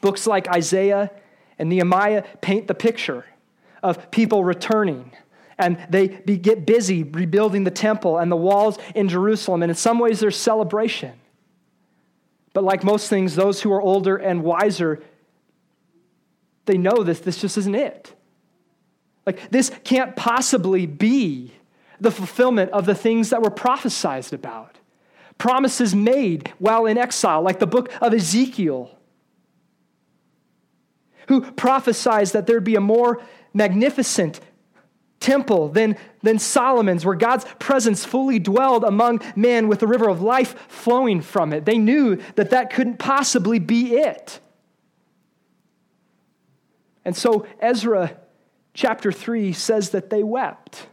Books 0.01 0.27
like 0.27 0.49
Isaiah 0.49 1.11
and 1.57 1.69
Nehemiah 1.69 2.23
paint 2.41 2.67
the 2.67 2.75
picture 2.75 3.25
of 3.81 4.11
people 4.11 4.43
returning. 4.43 5.11
And 5.57 5.77
they 5.89 6.07
be, 6.07 6.37
get 6.37 6.65
busy 6.65 7.03
rebuilding 7.03 7.63
the 7.63 7.71
temple 7.71 8.17
and 8.17 8.29
the 8.31 8.35
walls 8.35 8.77
in 8.95 9.07
Jerusalem. 9.07 9.63
And 9.63 9.69
in 9.69 9.75
some 9.75 9.99
ways, 9.99 10.19
there's 10.19 10.35
celebration. 10.35 11.13
But 12.53 12.63
like 12.63 12.83
most 12.83 13.09
things, 13.09 13.35
those 13.35 13.61
who 13.61 13.71
are 13.71 13.81
older 13.81 14.17
and 14.17 14.43
wiser, 14.43 15.01
they 16.65 16.77
know 16.77 17.03
this, 17.03 17.19
this 17.19 17.39
just 17.39 17.57
isn't 17.57 17.75
it. 17.75 18.13
Like, 19.25 19.51
this 19.51 19.71
can't 19.83 20.15
possibly 20.15 20.85
be 20.85 21.53
the 21.99 22.11
fulfillment 22.11 22.71
of 22.71 22.85
the 22.85 22.95
things 22.95 23.29
that 23.29 23.41
were 23.41 23.49
prophesied 23.49 24.33
about. 24.33 24.77
Promises 25.37 25.95
made 25.95 26.51
while 26.59 26.85
in 26.85 26.97
exile, 26.97 27.41
like 27.41 27.59
the 27.59 27.67
book 27.67 27.91
of 28.01 28.13
Ezekiel, 28.13 28.97
who 31.27 31.41
prophesies 31.51 32.33
that 32.33 32.47
there'd 32.47 32.63
be 32.63 32.75
a 32.75 32.81
more 32.81 33.21
magnificent 33.53 34.39
temple 35.19 35.69
than, 35.69 35.95
than 36.21 36.37
Solomon's, 36.37 37.05
where 37.05 37.15
God's 37.15 37.45
presence 37.57 38.03
fully 38.03 38.39
dwelled 38.39 38.83
among 38.83 39.21
men 39.35 39.69
with 39.69 39.79
the 39.79 39.87
river 39.87 40.09
of 40.09 40.21
life 40.21 40.53
flowing 40.67 41.21
from 41.21 41.53
it. 41.53 41.63
They 41.65 41.77
knew 41.77 42.17
that 42.35 42.49
that 42.49 42.73
couldn't 42.73 42.99
possibly 42.99 43.57
be 43.57 43.95
it. 43.95 44.39
And 47.05 47.15
so 47.15 47.47
Ezra 47.59 48.17
chapter 48.73 49.11
3 49.11 49.53
says 49.53 49.91
that 49.91 50.09
they 50.09 50.23
wept. 50.23 50.87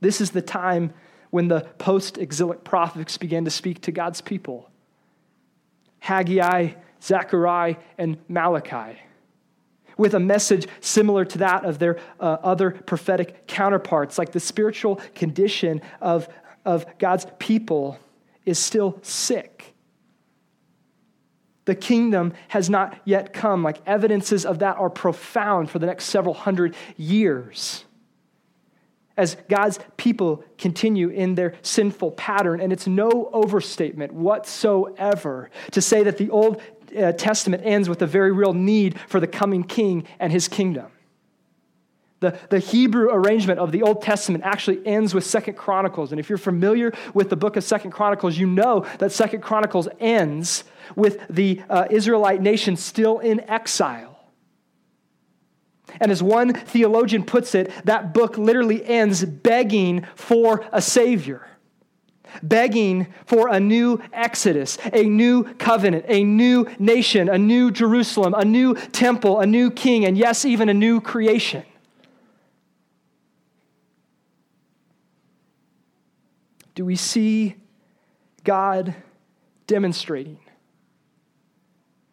This 0.00 0.20
is 0.20 0.30
the 0.30 0.42
time 0.42 0.92
when 1.30 1.48
the 1.48 1.60
post 1.78 2.18
exilic 2.18 2.64
prophets 2.64 3.16
began 3.18 3.44
to 3.44 3.50
speak 3.50 3.82
to 3.82 3.92
God's 3.92 4.20
people 4.20 4.68
Haggai, 6.00 6.72
Zechariah, 7.02 7.76
and 7.98 8.16
Malachi, 8.26 8.98
with 9.98 10.14
a 10.14 10.20
message 10.20 10.66
similar 10.80 11.26
to 11.26 11.38
that 11.38 11.64
of 11.64 11.78
their 11.78 11.98
uh, 12.18 12.38
other 12.42 12.70
prophetic 12.70 13.46
counterparts, 13.46 14.16
like 14.18 14.32
the 14.32 14.40
spiritual 14.40 14.96
condition 15.14 15.82
of, 16.00 16.26
of 16.64 16.86
God's 16.98 17.26
people 17.38 17.98
is 18.46 18.58
still 18.58 18.98
sick 19.02 19.69
the 21.70 21.74
kingdom 21.76 22.32
has 22.48 22.68
not 22.68 23.00
yet 23.04 23.32
come. 23.32 23.62
Like 23.62 23.80
evidences 23.86 24.44
of 24.44 24.58
that 24.58 24.76
are 24.76 24.90
profound 24.90 25.70
for 25.70 25.78
the 25.78 25.86
next 25.86 26.06
several 26.06 26.34
hundred 26.34 26.74
years. 26.96 27.84
As 29.16 29.36
God's 29.48 29.78
people 29.96 30.42
continue 30.58 31.10
in 31.10 31.36
their 31.36 31.54
sinful 31.62 32.12
pattern, 32.12 32.60
and 32.60 32.72
it's 32.72 32.88
no 32.88 33.30
overstatement 33.32 34.12
whatsoever 34.12 35.48
to 35.70 35.80
say 35.80 36.02
that 36.02 36.18
the 36.18 36.30
Old 36.30 36.60
uh, 36.98 37.12
Testament 37.12 37.62
ends 37.64 37.88
with 37.88 38.02
a 38.02 38.06
very 38.06 38.32
real 38.32 38.52
need 38.52 38.98
for 39.06 39.20
the 39.20 39.28
coming 39.28 39.62
king 39.62 40.08
and 40.18 40.32
his 40.32 40.48
kingdom. 40.48 40.90
The, 42.20 42.38
the 42.50 42.58
Hebrew 42.58 43.08
arrangement 43.10 43.58
of 43.58 43.72
the 43.72 43.82
Old 43.82 44.02
Testament 44.02 44.44
actually 44.44 44.86
ends 44.86 45.14
with 45.14 45.24
Second 45.24 45.54
Chronicles. 45.54 46.12
And 46.12 46.20
if 46.20 46.28
you're 46.28 46.38
familiar 46.38 46.92
with 47.14 47.30
the 47.30 47.36
book 47.36 47.56
of 47.56 47.64
Second 47.64 47.92
Chronicles, 47.92 48.36
you 48.36 48.46
know 48.46 48.86
that 48.98 49.10
Second 49.10 49.40
Chronicles 49.40 49.88
ends 49.98 50.64
with 50.96 51.26
the 51.30 51.62
uh, 51.70 51.86
Israelite 51.90 52.42
nation 52.42 52.76
still 52.76 53.20
in 53.20 53.40
exile. 53.48 54.18
And 55.98 56.12
as 56.12 56.22
one 56.22 56.52
theologian 56.52 57.24
puts 57.24 57.54
it, 57.54 57.72
that 57.86 58.12
book 58.12 58.36
literally 58.36 58.84
ends 58.84 59.24
begging 59.24 60.06
for 60.14 60.64
a 60.72 60.82
Savior, 60.82 61.48
begging 62.42 63.12
for 63.24 63.48
a 63.48 63.58
new 63.58 64.00
Exodus, 64.12 64.78
a 64.92 65.04
new 65.04 65.44
covenant, 65.54 66.04
a 66.06 66.22
new 66.22 66.68
nation, 66.78 67.28
a 67.30 67.38
new 67.38 67.70
Jerusalem, 67.70 68.34
a 68.34 68.44
new 68.44 68.74
temple, 68.74 69.40
a 69.40 69.46
new 69.46 69.70
king, 69.70 70.04
and 70.04 70.18
yes, 70.18 70.44
even 70.44 70.68
a 70.68 70.74
new 70.74 71.00
creation. 71.00 71.64
Do 76.80 76.86
we 76.86 76.96
see 76.96 77.56
God 78.42 78.94
demonstrating 79.66 80.38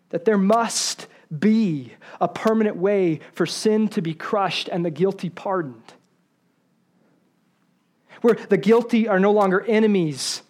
that 0.10 0.26
there 0.26 0.38
must 0.38 1.08
be 1.40 1.94
a 2.20 2.28
permanent 2.28 2.76
way 2.76 3.22
for 3.32 3.46
sin 3.46 3.88
to 3.88 4.02
be 4.02 4.14
crushed 4.14 4.68
and 4.68 4.84
the 4.84 4.92
guilty 4.92 5.30
pardoned. 5.30 5.94
Where 8.20 8.36
the 8.36 8.58
guilty 8.58 9.08
are 9.08 9.22
no 9.22 9.32
longer 9.32 9.62
enemies 9.62 10.42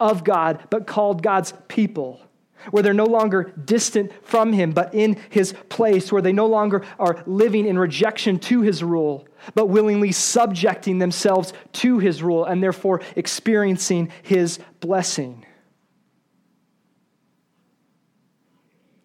of 0.00 0.24
God, 0.24 0.64
but 0.70 0.86
called 0.86 1.22
God's 1.22 1.52
people. 1.68 2.22
Where 2.70 2.82
they're 2.82 2.94
no 2.94 3.06
longer 3.06 3.52
distant 3.64 4.12
from 4.24 4.52
Him, 4.52 4.72
but 4.72 4.94
in 4.94 5.18
His 5.30 5.54
place. 5.68 6.10
Where 6.10 6.22
they 6.22 6.32
no 6.32 6.46
longer 6.46 6.84
are 6.98 7.22
living 7.26 7.66
in 7.66 7.78
rejection 7.78 8.38
to 8.40 8.62
His 8.62 8.82
rule, 8.82 9.26
but 9.54 9.66
willingly 9.66 10.12
subjecting 10.12 10.98
themselves 10.98 11.52
to 11.74 11.98
His 11.98 12.22
rule 12.22 12.44
and 12.44 12.62
therefore 12.62 13.02
experiencing 13.14 14.10
His 14.22 14.58
blessing. 14.80 15.44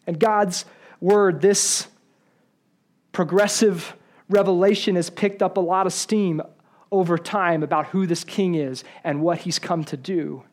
And 0.07 0.19
God's 0.19 0.65
word, 0.99 1.41
this 1.41 1.87
progressive 3.11 3.95
revelation 4.29 4.95
has 4.95 5.09
picked 5.09 5.41
up 5.41 5.57
a 5.57 5.61
lot 5.61 5.85
of 5.85 5.93
steam 5.93 6.41
over 6.91 7.17
time 7.17 7.63
about 7.63 7.87
who 7.87 8.05
this 8.05 8.23
king 8.23 8.55
is 8.55 8.83
and 9.03 9.21
what 9.21 9.39
he's 9.39 9.59
come 9.59 9.83
to 9.85 9.97
do. 9.97 10.43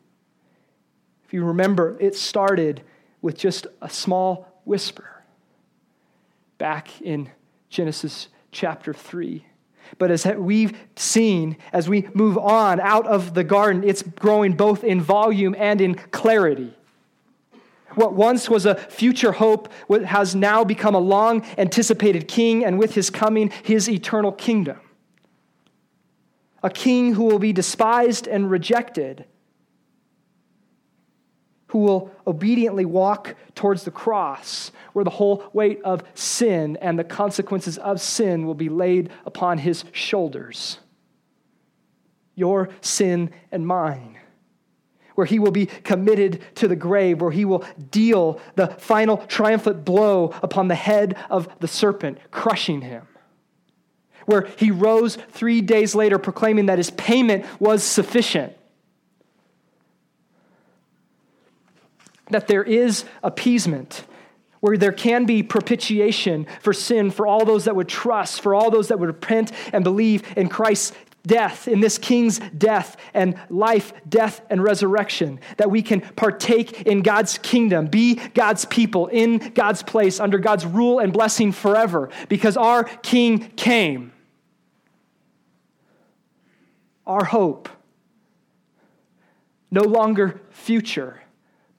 If 1.29 1.33
you 1.35 1.45
remember, 1.45 1.95
it 1.99 2.15
started 2.15 2.81
with 3.21 3.37
just 3.37 3.67
a 3.83 3.89
small 3.89 4.51
whisper 4.65 5.23
back 6.57 6.99
in 7.03 7.29
Genesis 7.69 8.29
chapter 8.51 8.95
3. 8.95 9.45
But 9.99 10.09
as 10.09 10.25
we've 10.25 10.75
seen, 10.95 11.57
as 11.71 11.87
we 11.87 12.09
move 12.15 12.35
on 12.35 12.79
out 12.79 13.05
of 13.05 13.35
the 13.35 13.43
garden, 13.43 13.83
it's 13.83 14.01
growing 14.01 14.53
both 14.53 14.83
in 14.83 15.01
volume 15.01 15.55
and 15.55 15.81
in 15.81 15.93
clarity. 15.93 16.75
What 17.93 18.15
once 18.15 18.49
was 18.49 18.65
a 18.65 18.73
future 18.73 19.33
hope 19.33 19.71
has 19.87 20.33
now 20.33 20.63
become 20.63 20.95
a 20.95 20.99
long 20.99 21.45
anticipated 21.59 22.27
king, 22.27 22.65
and 22.65 22.79
with 22.79 22.95
his 22.95 23.11
coming, 23.11 23.51
his 23.61 23.87
eternal 23.87 24.31
kingdom. 24.31 24.79
A 26.63 26.71
king 26.71 27.13
who 27.13 27.25
will 27.25 27.37
be 27.37 27.53
despised 27.53 28.27
and 28.27 28.49
rejected, 28.49 29.25
who 31.69 31.79
will 31.79 32.11
obediently 32.27 32.85
walk 32.85 33.35
towards 33.55 33.83
the 33.83 33.91
cross, 33.91 34.71
where 34.93 35.05
the 35.05 35.11
whole 35.11 35.43
weight 35.53 35.79
of 35.83 36.03
sin 36.15 36.77
and 36.81 36.97
the 36.97 37.03
consequences 37.03 37.77
of 37.77 38.01
sin 38.01 38.45
will 38.45 38.55
be 38.55 38.69
laid 38.69 39.09
upon 39.25 39.59
his 39.59 39.85
shoulders. 39.91 40.79
Your 42.35 42.69
sin 42.81 43.31
and 43.51 43.65
mine. 43.67 44.17
Where 45.13 45.27
he 45.27 45.37
will 45.37 45.51
be 45.51 45.67
committed 45.67 46.41
to 46.55 46.67
the 46.67 46.75
grave, 46.75 47.21
where 47.21 47.31
he 47.31 47.45
will 47.45 47.63
deal 47.91 48.41
the 48.55 48.67
final 48.67 49.17
triumphant 49.17 49.85
blow 49.85 50.33
upon 50.41 50.69
the 50.69 50.75
head 50.75 51.17
of 51.29 51.47
the 51.59 51.67
serpent, 51.67 52.17
crushing 52.31 52.81
him. 52.81 53.07
Where 54.25 54.47
he 54.57 54.71
rose 54.71 55.17
three 55.31 55.61
days 55.61 55.93
later, 55.93 56.17
proclaiming 56.17 56.67
that 56.67 56.77
his 56.79 56.89
payment 56.91 57.45
was 57.59 57.83
sufficient 57.83 58.55
that 62.29 62.47
there 62.47 62.63
is 62.63 63.05
appeasement, 63.23 64.03
where 64.59 64.77
there 64.77 64.91
can 64.91 65.25
be 65.25 65.43
propitiation 65.43 66.45
for 66.61 66.73
sin 66.73 67.11
for 67.11 67.25
all 67.25 67.45
those 67.45 67.65
that 67.65 67.75
would 67.75 67.87
trust, 67.87 68.41
for 68.41 68.53
all 68.53 68.69
those 68.71 68.89
that 68.89 68.99
would 68.99 69.07
repent 69.07 69.51
and 69.73 69.83
believe 69.83 70.23
in 70.37 70.49
Christ's 70.49 70.93
death, 71.25 71.67
in 71.67 71.79
this 71.79 71.97
king's 71.97 72.39
death 72.57 72.97
and 73.13 73.37
life, 73.49 73.93
death, 74.07 74.41
and 74.49 74.63
resurrection, 74.63 75.39
that 75.57 75.69
we 75.69 75.81
can 75.81 76.01
partake 76.01 76.83
in 76.83 77.01
God's 77.01 77.37
kingdom, 77.37 77.87
be 77.87 78.15
God's 78.15 78.65
people 78.65 79.07
in 79.07 79.37
God's 79.53 79.83
place, 79.83 80.19
under 80.19 80.39
God's 80.39 80.65
rule 80.65 80.99
and 80.99 81.11
blessing 81.11 81.51
forever, 81.51 82.09
because 82.29 82.57
our 82.57 82.83
king 82.83 83.49
came. 83.51 84.13
Our 87.05 87.25
hope, 87.25 87.69
no 89.71 89.81
longer 89.81 90.41
future 90.51 91.21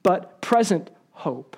but 0.03 0.41
present 0.41 0.89
hope. 1.11 1.57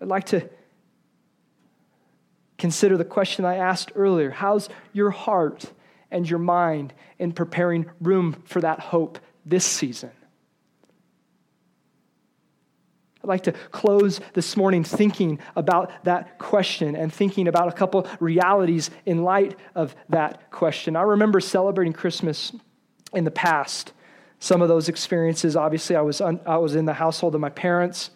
I'd 0.00 0.08
like 0.08 0.26
to 0.26 0.48
consider 2.58 2.96
the 2.96 3.04
question 3.04 3.44
I 3.44 3.56
asked 3.56 3.92
earlier 3.94 4.30
How's 4.30 4.68
your 4.92 5.10
heart 5.10 5.72
and 6.10 6.28
your 6.28 6.38
mind 6.38 6.92
in 7.18 7.32
preparing 7.32 7.86
room 8.00 8.42
for 8.44 8.60
that 8.60 8.80
hope 8.80 9.18
this 9.46 9.64
season? 9.64 10.10
I'd 13.22 13.28
like 13.28 13.44
to 13.44 13.52
close 13.52 14.20
this 14.32 14.56
morning 14.56 14.82
thinking 14.82 15.38
about 15.54 16.04
that 16.04 16.38
question 16.38 16.96
and 16.96 17.12
thinking 17.12 17.46
about 17.46 17.68
a 17.68 17.72
couple 17.72 18.08
realities 18.18 18.90
in 19.06 19.22
light 19.22 19.56
of 19.76 19.94
that 20.08 20.50
question. 20.50 20.96
I 20.96 21.02
remember 21.02 21.38
celebrating 21.38 21.92
Christmas 21.92 22.52
in 23.12 23.24
the 23.24 23.30
past. 23.30 23.92
Some 24.38 24.62
of 24.62 24.68
those 24.68 24.88
experiences, 24.88 25.56
obviously, 25.56 25.96
I 25.96 26.00
was, 26.00 26.20
un, 26.20 26.40
I 26.46 26.56
was 26.56 26.74
in 26.74 26.84
the 26.84 26.94
household 26.94 27.34
of 27.34 27.40
my 27.40 27.50
parents. 27.50 28.10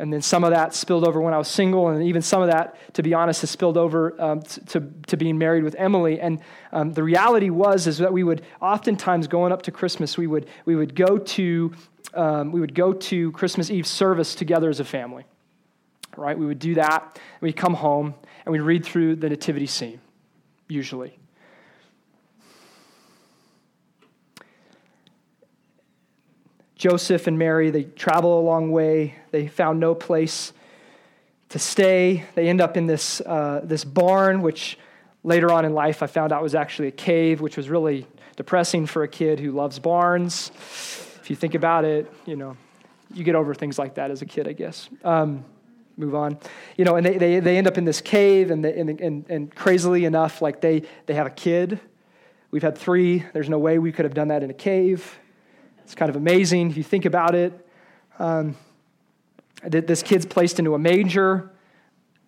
And 0.00 0.12
then 0.12 0.22
some 0.22 0.44
of 0.44 0.50
that 0.50 0.74
spilled 0.74 1.04
over 1.04 1.20
when 1.20 1.34
I 1.34 1.38
was 1.38 1.48
single, 1.48 1.88
and 1.88 2.04
even 2.04 2.22
some 2.22 2.40
of 2.40 2.48
that, 2.48 2.76
to 2.94 3.02
be 3.02 3.14
honest, 3.14 3.40
has 3.40 3.50
spilled 3.50 3.76
over 3.76 4.20
um, 4.22 4.42
to, 4.42 4.80
to 5.08 5.16
being 5.16 5.38
married 5.38 5.64
with 5.64 5.74
Emily. 5.76 6.20
And 6.20 6.40
um, 6.70 6.92
the 6.92 7.02
reality 7.02 7.50
was 7.50 7.88
is 7.88 7.98
that 7.98 8.12
we 8.12 8.22
would 8.22 8.42
oftentimes, 8.62 9.26
going 9.26 9.50
up 9.50 9.62
to 9.62 9.72
Christmas, 9.72 10.16
we 10.16 10.28
would, 10.28 10.46
we 10.64 10.76
would 10.76 10.94
go 10.94 11.18
to 11.18 11.72
um, 12.14 12.52
we 12.52 12.60
would 12.60 12.74
go 12.74 12.92
to 12.92 13.32
Christmas 13.32 13.70
Eve 13.70 13.86
service 13.86 14.34
together 14.34 14.70
as 14.70 14.80
a 14.80 14.84
family. 14.84 15.24
Right? 16.16 16.38
We 16.38 16.46
would 16.46 16.58
do 16.58 16.74
that. 16.74 17.20
We'd 17.40 17.56
come 17.56 17.74
home 17.74 18.14
and 18.44 18.52
we'd 18.52 18.60
read 18.60 18.84
through 18.84 19.16
the 19.16 19.28
nativity 19.28 19.66
scene, 19.66 20.00
usually. 20.68 21.18
Joseph 26.78 27.26
and 27.26 27.36
Mary, 27.36 27.70
they 27.70 27.82
travel 27.82 28.38
a 28.38 28.42
long 28.42 28.70
way. 28.70 29.16
They 29.32 29.48
found 29.48 29.80
no 29.80 29.96
place 29.96 30.52
to 31.48 31.58
stay. 31.58 32.24
They 32.36 32.48
end 32.48 32.60
up 32.60 32.76
in 32.76 32.86
this, 32.86 33.20
uh, 33.20 33.62
this 33.64 33.84
barn, 33.84 34.42
which 34.42 34.78
later 35.24 35.50
on 35.50 35.64
in 35.64 35.74
life 35.74 36.04
I 36.04 36.06
found 36.06 36.32
out 36.32 36.40
was 36.40 36.54
actually 36.54 36.88
a 36.88 36.92
cave, 36.92 37.40
which 37.40 37.56
was 37.56 37.68
really 37.68 38.06
depressing 38.36 38.86
for 38.86 39.02
a 39.02 39.08
kid 39.08 39.40
who 39.40 39.50
loves 39.50 39.80
barns. 39.80 40.52
If 41.20 41.28
you 41.28 41.34
think 41.34 41.56
about 41.56 41.84
it, 41.84 42.10
you 42.26 42.36
know, 42.36 42.56
you 43.12 43.24
get 43.24 43.34
over 43.34 43.54
things 43.54 43.76
like 43.76 43.94
that 43.94 44.12
as 44.12 44.22
a 44.22 44.26
kid, 44.26 44.46
I 44.46 44.52
guess. 44.52 44.88
Um, 45.02 45.44
move 45.96 46.14
on. 46.14 46.38
You 46.76 46.84
know, 46.84 46.94
and 46.94 47.04
they, 47.04 47.18
they, 47.18 47.40
they 47.40 47.58
end 47.58 47.66
up 47.66 47.76
in 47.76 47.86
this 47.86 48.00
cave, 48.00 48.52
and, 48.52 48.64
they, 48.64 48.78
and, 48.78 49.00
and, 49.00 49.24
and 49.28 49.54
crazily 49.54 50.04
enough, 50.04 50.40
like 50.40 50.60
they, 50.60 50.84
they 51.06 51.14
have 51.14 51.26
a 51.26 51.30
kid. 51.30 51.80
We've 52.52 52.62
had 52.62 52.78
three. 52.78 53.24
There's 53.32 53.48
no 53.48 53.58
way 53.58 53.80
we 53.80 53.90
could 53.90 54.04
have 54.04 54.14
done 54.14 54.28
that 54.28 54.44
in 54.44 54.50
a 54.50 54.54
cave. 54.54 55.18
It's 55.88 55.94
kind 55.94 56.10
of 56.10 56.16
amazing 56.16 56.68
if 56.70 56.76
you 56.76 56.82
think 56.82 57.06
about 57.06 57.34
it. 57.34 57.66
Um, 58.18 58.58
this 59.62 60.02
kid's 60.02 60.26
placed 60.26 60.58
into 60.58 60.74
a 60.74 60.78
manger, 60.78 61.50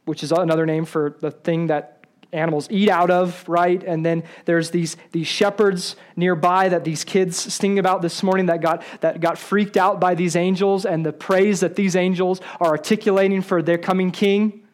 which 0.06 0.22
is 0.22 0.32
another 0.32 0.64
name 0.64 0.86
for 0.86 1.14
the 1.20 1.30
thing 1.30 1.66
that 1.66 2.06
animals 2.32 2.68
eat 2.70 2.88
out 2.88 3.10
of, 3.10 3.46
right? 3.46 3.84
And 3.84 4.02
then 4.04 4.22
there's 4.46 4.70
these, 4.70 4.96
these 5.12 5.26
shepherds 5.26 5.96
nearby 6.16 6.70
that 6.70 6.84
these 6.84 7.04
kids 7.04 7.36
sing 7.36 7.78
about 7.78 8.00
this 8.00 8.22
morning 8.22 8.46
that 8.46 8.62
got, 8.62 8.82
that 9.00 9.20
got 9.20 9.36
freaked 9.36 9.76
out 9.76 10.00
by 10.00 10.14
these 10.14 10.36
angels 10.36 10.86
and 10.86 11.04
the 11.04 11.12
praise 11.12 11.60
that 11.60 11.76
these 11.76 11.96
angels 11.96 12.40
are 12.62 12.68
articulating 12.68 13.42
for 13.42 13.60
their 13.60 13.76
coming 13.76 14.10
king. 14.10 14.66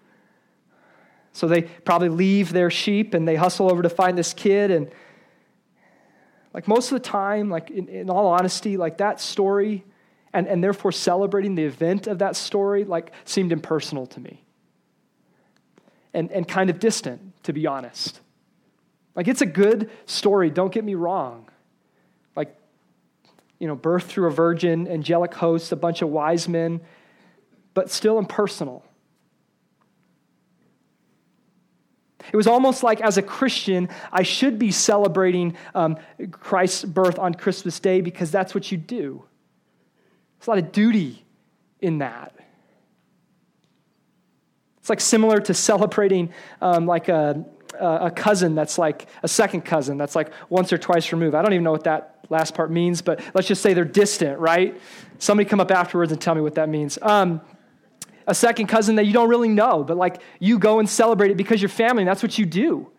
So 1.33 1.49
they 1.49 1.63
probably 1.63 2.11
leave 2.11 2.53
their 2.53 2.71
sheep 2.71 3.15
and 3.15 3.27
they 3.27 3.35
hustle 3.35 3.69
over 3.69 3.83
to 3.83 3.91
find 3.91 4.17
this 4.17 4.33
kid 4.33 4.71
and 4.71 4.93
like 6.57 6.67
most 6.67 6.91
of 6.91 6.97
the 6.97 7.07
time, 7.07 7.51
like 7.51 7.71
in, 7.71 7.87
in 7.89 8.09
all 8.09 8.29
honesty, 8.29 8.79
like 8.79 8.97
that 8.97 9.21
story 9.21 9.85
and, 10.33 10.49
and 10.49 10.65
therefore 10.65 10.91
celebrating 10.91 11.55
the 11.55 11.65
event 11.65 12.07
of 12.07 12.21
that 12.21 12.35
story 12.35 12.85
like 12.85 13.13
seemed 13.27 13.53
impersonal 13.53 14.07
to 14.07 14.21
me. 14.21 14.43
And, 16.15 16.33
and 16.33 16.49
kind 16.49 16.71
of 16.71 16.79
distant, 16.81 17.43
to 17.45 17.53
be 17.53 17.67
honest. 17.67 18.23
Like 19.15 19.29
it's 19.29 19.43
a 19.43 19.47
good 19.47 19.91
story, 20.07 20.49
don't 20.49 20.73
get 20.73 20.83
me 20.83 20.95
wrong. 20.95 21.47
Like, 22.35 22.57
you 23.59 23.69
know, 23.69 23.77
birth 23.77 24.05
through 24.05 24.29
a 24.29 24.33
virgin, 24.33 24.89
angelic 24.89 25.35
hosts, 25.35 25.73
a 25.73 25.77
bunch 25.77 26.01
of 26.01 26.09
wise 26.09 26.49
men, 26.49 26.81
but 27.75 27.91
still 27.91 28.19
impersonal. 28.19 28.83
It 32.33 32.37
was 32.37 32.47
almost 32.47 32.83
like, 32.83 33.01
as 33.01 33.19
a 33.19 33.23
Christian, 33.23 33.89
I 34.13 34.23
should 34.23 34.59
be 34.59 34.71
celebrating 34.71 35.57
um, 35.75 35.97
Christ's 36.31 36.85
birth 36.85 37.19
on 37.19 37.35
Christmas 37.35 37.81
Day 37.81 38.01
because 38.01 38.31
that's 38.31 38.55
what 38.55 38.71
you 38.71 38.79
do. 38.79 39.25
There's 40.39 40.49
a 40.49 40.51
lot 40.51 40.59
of 40.59 40.73
duty 40.73 41.25
in 41.81 41.99
that. 41.99 42.35
It's 44.79 44.89
like 44.89 45.01
similar 45.01 45.41
to 45.41 45.55
celebrating 45.55 46.33
um, 46.61 46.87
like 46.87 47.09
a, 47.09 47.45
a 47.81 48.11
cousin 48.11 48.55
that's 48.55 48.79
like 48.79 49.07
a 49.23 49.29
second 49.29 49.63
cousin 49.63 49.99
that's 49.99 50.15
like 50.15 50.31
once 50.49 50.73
or 50.73 50.79
twice 50.79 51.11
removed. 51.13 51.35
I 51.35 51.43
don't 51.43 51.53
even 51.53 51.65
know 51.65 51.73
what 51.73 51.85
that 51.85 52.25
last 52.29 52.55
part 52.55 52.71
means, 52.71 53.03
but 53.03 53.21
let's 53.35 53.49
just 53.49 53.63
say 53.63 53.75
they're 53.75 53.85
distant, 53.85 54.39
right? 54.39 54.81
Somebody 55.19 55.49
come 55.49 55.61
up 55.61 55.71
afterwards 55.71 56.13
and 56.13 56.21
tell 56.21 56.35
me 56.35 56.41
what 56.41 56.55
that 56.55 56.69
means. 56.69 56.99
Um, 57.03 57.41
a 58.27 58.35
second 58.35 58.67
cousin 58.67 58.97
that 58.97 59.07
you 59.07 59.13
don't 59.13 59.29
really 59.29 59.49
know, 59.49 59.85
but 59.85 59.97
like 59.97 60.21
you 60.41 60.59
go 60.59 60.79
and 60.79 60.89
celebrate 60.89 61.31
it 61.31 61.37
because 61.37 61.63
you're 61.63 61.69
family, 61.69 62.03
and 62.03 62.09
that's 62.09 62.23
what 62.23 62.39
you 62.39 62.47
do. 62.47 62.91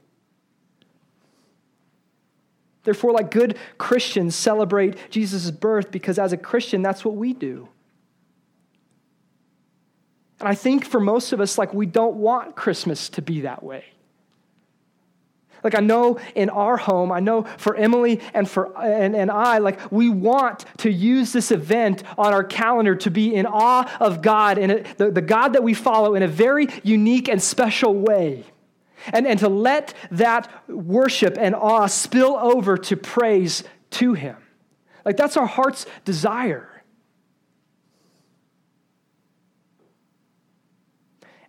Therefore, 2.84 3.12
like 3.12 3.32
good 3.32 3.58
Christians, 3.78 4.34
celebrate 4.36 5.10
Jesus' 5.10 5.52
birth 5.52 5.92
because 5.92 6.18
as 6.18 6.32
a 6.32 6.38
Christian, 6.38 6.82
that's 6.82 7.04
what 7.04 7.16
we 7.16 7.34
do. 7.34 7.68
And 10.40 10.48
I 10.48 10.56
think 10.56 10.86
for 10.86 11.02
most 11.02 11.34
of 11.34 11.42
us, 11.42 11.58
like 11.58 11.74
we 11.74 11.86
don't 11.86 12.16
want 12.16 12.56
Christmas 12.56 13.10
to 13.10 13.22
be 13.22 13.42
that 13.42 13.62
way. 13.62 13.84
Like 15.68 15.76
I 15.76 15.82
know 15.82 16.18
in 16.34 16.50
our 16.50 16.78
home, 16.78 17.12
I 17.12 17.20
know 17.20 17.44
for 17.44 17.76
Emily 17.76 18.22
and 18.34 18.50
for 18.50 18.74
and, 18.82 19.14
and 19.14 19.30
I, 19.30 19.58
like 19.58 19.92
we 19.92 20.10
want 20.10 20.64
to 20.78 20.90
use 20.90 21.34
this 21.34 21.52
event 21.52 22.04
on 22.18 22.34
our 22.34 22.46
calendar 22.46 22.96
to 22.96 23.12
be 23.12 23.36
in 23.36 23.46
awe 23.46 23.84
of 24.00 24.22
God 24.22 24.58
and 24.58 24.86
the, 24.96 25.12
the 25.12 25.22
God 25.22 25.50
that 25.50 25.64
we 25.64 25.74
follow 25.74 26.16
in 26.16 26.24
a 26.24 26.28
very 26.30 26.70
unique 26.84 27.28
and 27.28 27.44
special 27.44 27.94
way. 27.94 28.46
And, 29.12 29.28
and 29.28 29.38
to 29.40 29.50
let 29.50 29.94
that 30.10 30.50
worship 30.70 31.36
and 31.38 31.54
awe 31.54 31.88
spill 31.88 32.38
over 32.38 32.78
to 32.78 32.96
praise 32.96 33.66
to 33.90 34.14
Him. 34.14 34.38
Like 35.04 35.18
that's 35.18 35.36
our 35.36 35.48
heart's 35.48 35.86
desire. 36.06 36.82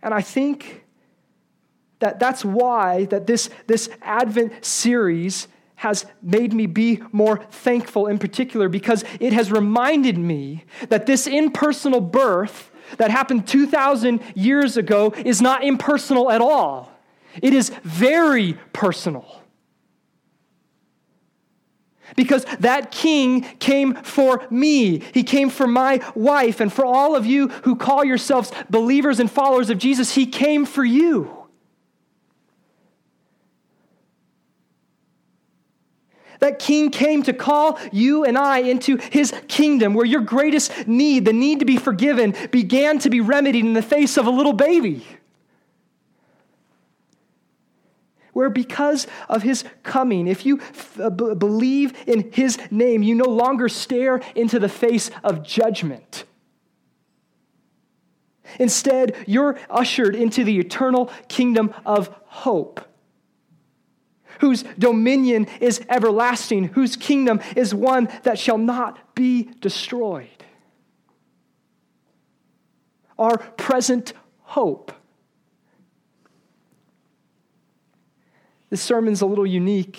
And 0.02 0.12
I 0.12 0.22
think 0.22 0.84
that 2.00 2.18
that's 2.18 2.44
why 2.44 3.06
that 3.06 3.26
this, 3.26 3.50
this 3.66 3.88
Advent 4.02 4.64
series 4.64 5.48
has 5.76 6.06
made 6.22 6.52
me 6.52 6.66
be 6.66 7.00
more 7.12 7.38
thankful 7.50 8.08
in 8.08 8.18
particular 8.18 8.68
because 8.68 9.04
it 9.20 9.32
has 9.32 9.52
reminded 9.52 10.18
me 10.18 10.64
that 10.88 11.06
this 11.06 11.26
impersonal 11.26 12.00
birth 12.00 12.70
that 12.96 13.10
happened 13.10 13.46
2,000 13.46 14.20
years 14.34 14.76
ago 14.76 15.12
is 15.24 15.40
not 15.40 15.62
impersonal 15.62 16.30
at 16.30 16.40
all. 16.40 16.90
It 17.42 17.54
is 17.54 17.70
very 17.84 18.54
personal. 18.72 19.42
Because 22.16 22.44
that 22.60 22.90
king 22.90 23.42
came 23.60 23.94
for 23.94 24.46
me. 24.50 25.00
He 25.12 25.22
came 25.22 25.50
for 25.50 25.68
my 25.68 26.00
wife. 26.14 26.60
And 26.60 26.72
for 26.72 26.84
all 26.84 27.14
of 27.14 27.26
you 27.26 27.48
who 27.48 27.76
call 27.76 28.04
yourselves 28.04 28.50
believers 28.70 29.20
and 29.20 29.30
followers 29.30 29.70
of 29.70 29.78
Jesus, 29.78 30.14
he 30.14 30.26
came 30.26 30.64
for 30.64 30.84
you. 30.84 31.37
That 36.40 36.58
king 36.58 36.90
came 36.90 37.22
to 37.24 37.32
call 37.32 37.78
you 37.90 38.24
and 38.24 38.38
I 38.38 38.58
into 38.58 38.96
his 38.96 39.34
kingdom 39.48 39.94
where 39.94 40.06
your 40.06 40.20
greatest 40.20 40.86
need, 40.86 41.24
the 41.24 41.32
need 41.32 41.58
to 41.60 41.64
be 41.64 41.76
forgiven, 41.76 42.34
began 42.50 42.98
to 43.00 43.10
be 43.10 43.20
remedied 43.20 43.64
in 43.64 43.72
the 43.72 43.82
face 43.82 44.16
of 44.16 44.26
a 44.26 44.30
little 44.30 44.52
baby. 44.52 45.04
Where 48.32 48.50
because 48.50 49.08
of 49.28 49.42
his 49.42 49.64
coming, 49.82 50.28
if 50.28 50.46
you 50.46 50.60
f- 50.60 51.00
uh, 51.00 51.10
believe 51.10 51.92
in 52.06 52.30
his 52.30 52.56
name, 52.70 53.02
you 53.02 53.16
no 53.16 53.28
longer 53.28 53.68
stare 53.68 54.20
into 54.36 54.60
the 54.60 54.68
face 54.68 55.10
of 55.24 55.42
judgment. 55.42 56.24
Instead, 58.60 59.16
you're 59.26 59.58
ushered 59.68 60.14
into 60.14 60.44
the 60.44 60.58
eternal 60.60 61.10
kingdom 61.26 61.74
of 61.84 62.14
hope 62.26 62.87
whose 64.38 64.62
dominion 64.78 65.46
is 65.60 65.80
everlasting, 65.88 66.64
whose 66.64 66.96
kingdom 66.96 67.40
is 67.56 67.74
one 67.74 68.08
that 68.22 68.38
shall 68.38 68.58
not 68.58 69.14
be 69.14 69.50
destroyed. 69.60 70.28
Our 73.18 73.38
present 73.38 74.12
hope. 74.42 74.92
This 78.70 78.80
sermon's 78.82 79.22
a 79.22 79.26
little 79.26 79.46
unique 79.46 79.98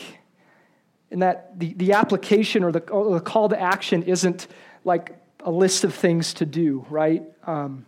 in 1.12 1.20
that 1.20 1.60
the, 1.60 1.74
the 1.74 1.94
application 1.94 2.64
or 2.64 2.72
the, 2.72 2.82
or 2.90 3.14
the 3.16 3.20
call 3.20 3.50
to 3.50 3.60
action 3.60 4.04
isn't 4.04 4.48
like 4.86 5.16
a 5.42 5.52
list 5.52 5.84
of 5.84 5.94
things 5.94 6.34
to 6.36 6.46
do, 6.46 6.86
right? 6.90 7.24
Um, 7.48 7.86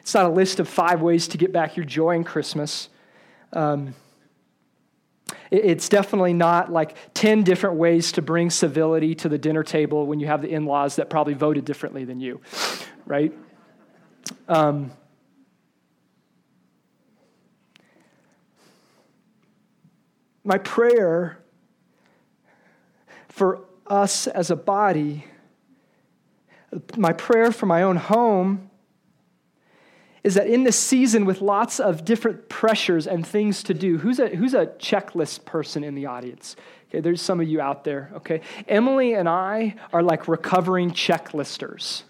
it's 0.00 0.14
not 0.14 0.24
a 0.24 0.30
list 0.30 0.58
of 0.58 0.68
five 0.68 1.02
ways 1.02 1.28
to 1.28 1.38
get 1.38 1.52
back 1.52 1.76
your 1.76 1.84
joy 1.84 2.12
in 2.12 2.24
Christmas. 2.24 2.88
Um, 3.52 3.94
it's 5.50 5.88
definitely 5.88 6.32
not 6.32 6.70
like 6.70 6.96
10 7.14 7.42
different 7.42 7.76
ways 7.76 8.12
to 8.12 8.22
bring 8.22 8.50
civility 8.50 9.14
to 9.16 9.28
the 9.28 9.38
dinner 9.38 9.62
table 9.62 10.06
when 10.06 10.20
you 10.20 10.26
have 10.28 10.42
the 10.42 10.48
in 10.48 10.64
laws 10.64 10.96
that 10.96 11.10
probably 11.10 11.34
voted 11.34 11.64
differently 11.64 12.04
than 12.04 12.20
you, 12.20 12.40
right? 13.04 13.32
Um, 14.48 14.92
my 20.44 20.58
prayer 20.58 21.42
for 23.28 23.64
us 23.86 24.28
as 24.28 24.50
a 24.50 24.56
body, 24.56 25.24
my 26.96 27.12
prayer 27.12 27.50
for 27.50 27.66
my 27.66 27.82
own 27.82 27.96
home, 27.96 28.69
is 30.22 30.34
that 30.34 30.46
in 30.46 30.64
this 30.64 30.78
season 30.78 31.24
with 31.24 31.40
lots 31.40 31.80
of 31.80 32.04
different 32.04 32.48
pressures 32.48 33.06
and 33.06 33.26
things 33.26 33.62
to 33.64 33.74
do, 33.74 33.98
who's 33.98 34.18
a, 34.18 34.28
who's 34.28 34.54
a 34.54 34.66
checklist 34.66 35.44
person 35.44 35.82
in 35.82 35.94
the 35.94 36.06
audience? 36.06 36.56
Okay, 36.88 37.00
there's 37.00 37.22
some 37.22 37.40
of 37.40 37.48
you 37.48 37.60
out 37.60 37.84
there, 37.84 38.10
okay? 38.16 38.40
Emily 38.68 39.14
and 39.14 39.28
I 39.28 39.76
are 39.92 40.02
like 40.02 40.28
recovering 40.28 40.90
checklisters. 40.90 42.02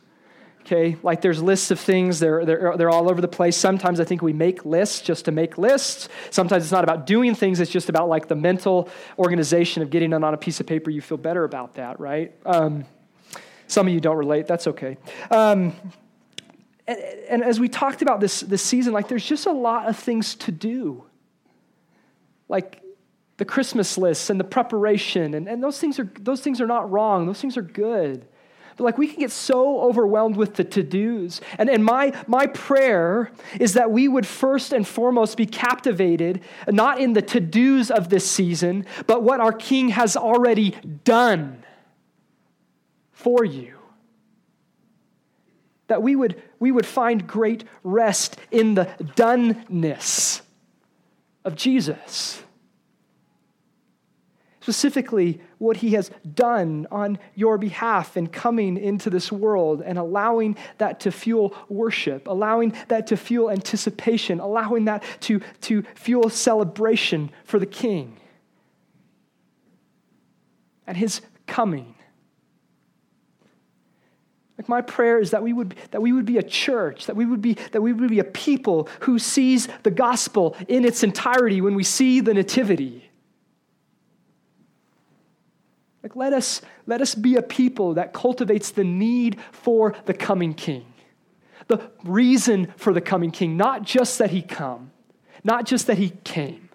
Okay, 0.62 0.96
like 1.02 1.20
there's 1.20 1.42
lists 1.42 1.70
of 1.70 1.80
things, 1.80 2.18
they're, 2.18 2.44
they're, 2.44 2.76
they're 2.76 2.90
all 2.90 3.10
over 3.10 3.20
the 3.20 3.28
place. 3.28 3.56
Sometimes 3.56 3.98
I 3.98 4.04
think 4.04 4.22
we 4.22 4.32
make 4.32 4.64
lists 4.64 5.00
just 5.00 5.24
to 5.24 5.32
make 5.32 5.58
lists. 5.58 6.08
Sometimes 6.30 6.64
it's 6.64 6.72
not 6.72 6.84
about 6.84 7.06
doing 7.06 7.34
things, 7.34 7.60
it's 7.60 7.70
just 7.70 7.88
about 7.88 8.08
like 8.08 8.28
the 8.28 8.36
mental 8.36 8.88
organization 9.18 9.82
of 9.82 9.90
getting 9.90 10.12
it 10.12 10.22
on 10.22 10.34
a 10.34 10.36
piece 10.36 10.60
of 10.60 10.66
paper. 10.66 10.90
You 10.90 11.00
feel 11.00 11.18
better 11.18 11.44
about 11.44 11.74
that, 11.74 11.98
right? 11.98 12.34
Um, 12.44 12.84
some 13.66 13.86
of 13.86 13.94
you 13.94 14.00
don't 14.00 14.16
relate, 14.16 14.46
that's 14.46 14.66
okay. 14.66 14.98
Um, 15.30 15.72
and, 16.90 17.00
and 17.28 17.44
as 17.44 17.60
we 17.60 17.68
talked 17.68 18.02
about 18.02 18.20
this, 18.20 18.40
this 18.40 18.62
season, 18.62 18.92
like 18.92 19.08
there's 19.08 19.24
just 19.24 19.46
a 19.46 19.52
lot 19.52 19.88
of 19.88 19.96
things 19.96 20.34
to 20.36 20.52
do. 20.52 21.04
Like 22.48 22.82
the 23.36 23.44
Christmas 23.44 23.96
lists 23.96 24.28
and 24.28 24.40
the 24.40 24.44
preparation, 24.44 25.34
and, 25.34 25.48
and 25.48 25.62
those, 25.62 25.78
things 25.78 25.98
are, 25.98 26.10
those 26.18 26.40
things 26.40 26.60
are 26.60 26.66
not 26.66 26.90
wrong, 26.90 27.26
those 27.26 27.40
things 27.40 27.56
are 27.56 27.62
good. 27.62 28.26
But 28.76 28.84
like 28.84 28.98
we 28.98 29.06
can 29.06 29.20
get 29.20 29.30
so 29.30 29.80
overwhelmed 29.82 30.36
with 30.36 30.54
the 30.54 30.64
to-dos. 30.64 31.40
And, 31.58 31.70
and 31.70 31.84
my, 31.84 32.12
my 32.26 32.46
prayer 32.48 33.30
is 33.60 33.74
that 33.74 33.90
we 33.90 34.08
would 34.08 34.26
first 34.26 34.72
and 34.72 34.86
foremost 34.86 35.36
be 35.36 35.46
captivated, 35.46 36.40
not 36.68 37.00
in 37.00 37.12
the 37.12 37.22
to-dos 37.22 37.90
of 37.90 38.08
this 38.08 38.28
season, 38.28 38.84
but 39.06 39.22
what 39.22 39.38
our 39.38 39.52
King 39.52 39.90
has 39.90 40.16
already 40.16 40.70
done 41.04 41.62
for 43.12 43.44
you 43.44 43.79
that 45.90 46.04
we 46.04 46.14
would, 46.14 46.40
we 46.60 46.70
would 46.70 46.86
find 46.86 47.26
great 47.26 47.64
rest 47.82 48.36
in 48.52 48.76
the 48.76 48.84
doneness 49.16 50.40
of 51.44 51.56
Jesus. 51.56 52.40
Specifically, 54.60 55.40
what 55.58 55.78
he 55.78 55.94
has 55.94 56.12
done 56.32 56.86
on 56.92 57.18
your 57.34 57.58
behalf 57.58 58.16
in 58.16 58.28
coming 58.28 58.76
into 58.76 59.10
this 59.10 59.32
world 59.32 59.82
and 59.84 59.98
allowing 59.98 60.56
that 60.78 61.00
to 61.00 61.10
fuel 61.10 61.56
worship, 61.68 62.28
allowing 62.28 62.72
that 62.86 63.08
to 63.08 63.16
fuel 63.16 63.50
anticipation, 63.50 64.38
allowing 64.38 64.84
that 64.84 65.02
to, 65.22 65.40
to 65.62 65.82
fuel 65.96 66.30
celebration 66.30 67.32
for 67.42 67.58
the 67.58 67.66
King 67.66 68.16
and 70.86 70.96
his 70.96 71.20
coming. 71.48 71.96
Like 74.60 74.68
my 74.68 74.82
prayer 74.82 75.18
is 75.18 75.30
that 75.30 75.42
we 75.42 75.54
would 75.54 75.74
that 75.90 76.02
we 76.02 76.12
would 76.12 76.26
be 76.26 76.36
a 76.36 76.42
church, 76.42 77.06
that 77.06 77.16
we 77.16 77.24
would 77.24 77.40
be 77.40 77.54
that 77.72 77.80
we 77.80 77.94
would 77.94 78.10
be 78.10 78.18
a 78.18 78.24
people 78.24 78.90
who 79.00 79.18
sees 79.18 79.68
the 79.84 79.90
gospel 79.90 80.54
in 80.68 80.84
its 80.84 81.02
entirety 81.02 81.62
when 81.62 81.74
we 81.74 81.82
see 81.82 82.20
the 82.20 82.34
nativity. 82.34 83.10
Like 86.02 86.14
let 86.14 86.34
us 86.34 86.60
let 86.86 87.00
us 87.00 87.14
be 87.14 87.36
a 87.36 87.42
people 87.42 87.94
that 87.94 88.12
cultivates 88.12 88.70
the 88.70 88.84
need 88.84 89.40
for 89.50 89.94
the 90.04 90.12
coming 90.12 90.52
king. 90.52 90.84
The 91.68 91.90
reason 92.04 92.74
for 92.76 92.92
the 92.92 93.00
coming 93.00 93.30
king, 93.30 93.56
not 93.56 93.84
just 93.84 94.18
that 94.18 94.30
he 94.30 94.42
come, 94.42 94.90
not 95.42 95.64
just 95.64 95.86
that 95.86 95.96
he 95.96 96.10
came, 96.22 96.68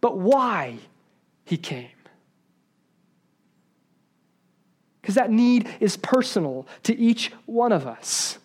but 0.00 0.16
why 0.16 0.78
he 1.44 1.58
came. 1.58 1.90
Because 5.08 5.14
that 5.14 5.30
need 5.30 5.66
is 5.80 5.96
personal 5.96 6.66
to 6.82 6.94
each 6.94 7.32
one 7.46 7.72
of 7.72 7.86
us. 7.86 8.38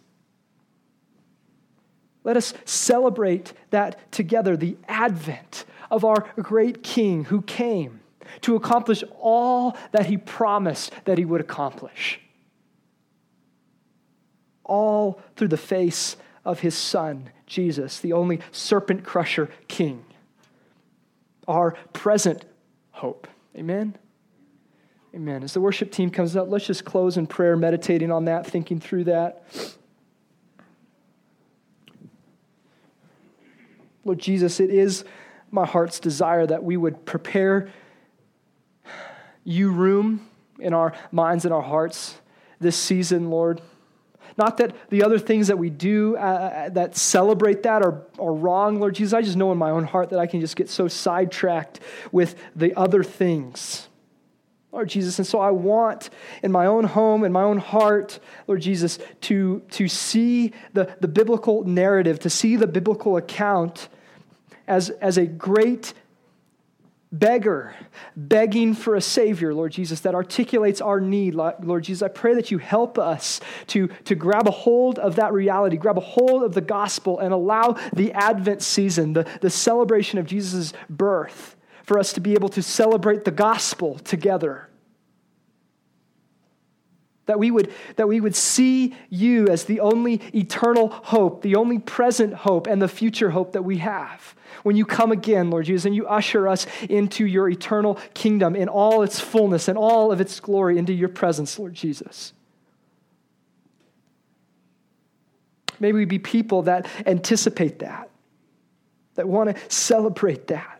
Let 2.23 2.37
us 2.37 2.53
celebrate 2.63 3.51
that 3.71 4.09
together, 4.13 4.55
the 4.55 4.77
advent 4.87 5.65
of 5.91 6.05
our 6.05 6.25
great 6.37 6.81
King 6.81 7.25
who 7.25 7.41
came 7.41 7.99
to 8.39 8.55
accomplish 8.55 9.03
all 9.19 9.75
that 9.91 10.05
he 10.05 10.15
promised 10.15 10.93
that 11.03 11.17
he 11.17 11.25
would 11.25 11.41
accomplish. 11.41 12.21
All 14.63 15.19
through 15.35 15.49
the 15.49 15.57
face 15.57 16.15
of 16.45 16.61
his 16.61 16.75
Son, 16.75 17.29
Jesus, 17.45 17.99
the 17.99 18.13
only 18.13 18.39
serpent 18.53 19.03
crusher 19.03 19.49
King, 19.67 20.05
our 21.45 21.75
present 21.91 22.45
hope. 22.91 23.27
Amen? 23.53 23.97
Amen. 25.15 25.43
As 25.43 25.53
the 25.53 25.61
worship 25.61 25.91
team 25.91 26.09
comes 26.09 26.35
up, 26.35 26.49
let's 26.49 26.65
just 26.65 26.85
close 26.85 27.17
in 27.17 27.27
prayer, 27.27 27.55
meditating 27.55 28.11
on 28.11 28.25
that, 28.25 28.47
thinking 28.47 28.79
through 28.79 29.03
that. 29.03 29.43
Lord 34.03 34.17
Jesus, 34.17 34.59
it 34.59 34.71
is 34.71 35.05
my 35.51 35.67
heart's 35.67 35.99
desire 35.99 36.47
that 36.47 36.63
we 36.63 36.77
would 36.77 37.05
prepare 37.05 37.69
you 39.43 39.71
room 39.71 40.27
in 40.57 40.73
our 40.73 40.93
minds 41.11 41.45
and 41.45 41.53
our 41.53 41.61
hearts 41.61 42.15
this 42.59 42.75
season, 42.75 43.29
Lord. 43.29 43.61
Not 44.35 44.57
that 44.57 44.75
the 44.89 45.03
other 45.03 45.19
things 45.19 45.47
that 45.47 45.59
we 45.59 45.69
do 45.69 46.17
uh, 46.17 46.19
uh 46.19 46.69
that 46.69 46.97
celebrate 46.97 47.61
that 47.63 47.83
are, 47.83 48.01
are 48.17 48.33
wrong, 48.33 48.79
Lord 48.79 48.95
Jesus. 48.95 49.13
I 49.13 49.21
just 49.21 49.37
know 49.37 49.51
in 49.51 49.59
my 49.59 49.69
own 49.69 49.83
heart 49.83 50.09
that 50.09 50.17
I 50.17 50.25
can 50.25 50.41
just 50.41 50.55
get 50.55 50.69
so 50.69 50.87
sidetracked 50.87 51.79
with 52.11 52.35
the 52.55 52.73
other 52.73 53.03
things. 53.03 53.89
Lord 54.73 54.89
Jesus. 54.89 55.19
And 55.19 55.27
so 55.27 55.39
I 55.39 55.51
want 55.51 56.09
in 56.41 56.51
my 56.51 56.65
own 56.65 56.83
home, 56.83 57.23
in 57.23 57.31
my 57.31 57.43
own 57.43 57.59
heart, 57.59 58.19
Lord 58.47 58.61
Jesus, 58.61 58.97
to, 59.21 59.61
to 59.71 59.87
see 59.87 60.51
the, 60.73 60.97
the 60.99 61.07
biblical 61.07 61.63
narrative, 61.63 62.19
to 62.19 62.29
see 62.29 62.55
the 62.55 62.67
biblical 62.67 63.15
account 63.15 63.87
as, 64.67 64.89
as 64.89 65.17
a 65.17 65.27
great 65.27 65.93
beggar 67.11 67.75
begging 68.15 68.73
for 68.73 68.95
a 68.95 69.01
Savior, 69.01 69.53
Lord 69.53 69.71
Jesus, 69.71 69.99
that 69.99 70.15
articulates 70.15 70.81
our 70.81 70.99
need. 70.99 71.35
Lord 71.35 71.83
Jesus, 71.83 72.01
I 72.01 72.07
pray 72.07 72.33
that 72.33 72.49
you 72.49 72.57
help 72.57 72.97
us 72.97 73.39
to, 73.67 73.89
to 74.05 74.15
grab 74.15 74.47
a 74.47 74.51
hold 74.51 74.97
of 74.97 75.17
that 75.17 75.33
reality, 75.33 75.77
grab 75.77 75.99
a 75.99 76.01
hold 76.01 76.41
of 76.43 76.55
the 76.55 76.61
gospel, 76.61 77.19
and 77.19 77.31
allow 77.31 77.77
the 77.93 78.11
Advent 78.13 78.63
season, 78.63 79.13
the, 79.13 79.27
the 79.41 79.51
celebration 79.51 80.17
of 80.17 80.25
Jesus' 80.25 80.73
birth, 80.89 81.55
for 81.83 81.99
us 81.99 82.13
to 82.13 82.21
be 82.21 82.33
able 82.33 82.49
to 82.49 82.63
celebrate 82.63 83.25
the 83.25 83.31
gospel 83.31 83.99
together. 83.99 84.69
That 87.25 87.39
we, 87.39 87.51
would, 87.51 87.71
that 87.95 88.07
we 88.07 88.19
would 88.19 88.35
see 88.35 88.95
you 89.09 89.47
as 89.47 89.63
the 89.63 89.79
only 89.79 90.15
eternal 90.33 90.89
hope, 90.89 91.41
the 91.41 91.55
only 91.55 91.79
present 91.79 92.33
hope, 92.33 92.67
and 92.67 92.81
the 92.81 92.87
future 92.87 93.29
hope 93.29 93.53
that 93.53 93.63
we 93.63 93.77
have. 93.77 94.35
When 94.63 94.75
you 94.75 94.85
come 94.85 95.11
again, 95.11 95.49
Lord 95.49 95.65
Jesus, 95.65 95.85
and 95.85 95.95
you 95.95 96.05
usher 96.05 96.47
us 96.47 96.67
into 96.89 97.25
your 97.25 97.49
eternal 97.49 97.97
kingdom 98.13 98.55
in 98.55 98.67
all 98.67 99.03
its 99.03 99.21
fullness 99.21 99.67
and 99.69 99.77
all 99.77 100.11
of 100.11 100.19
its 100.19 100.39
glory 100.39 100.77
into 100.77 100.91
your 100.91 101.09
presence, 101.09 101.57
Lord 101.57 101.73
Jesus. 101.73 102.33
May 105.79 105.91
we 105.91 106.05
be 106.05 106.19
people 106.19 106.63
that 106.63 106.87
anticipate 107.05 107.79
that, 107.79 108.09
that 109.15 109.27
want 109.27 109.55
to 109.55 109.61
celebrate 109.69 110.47
that 110.47 110.72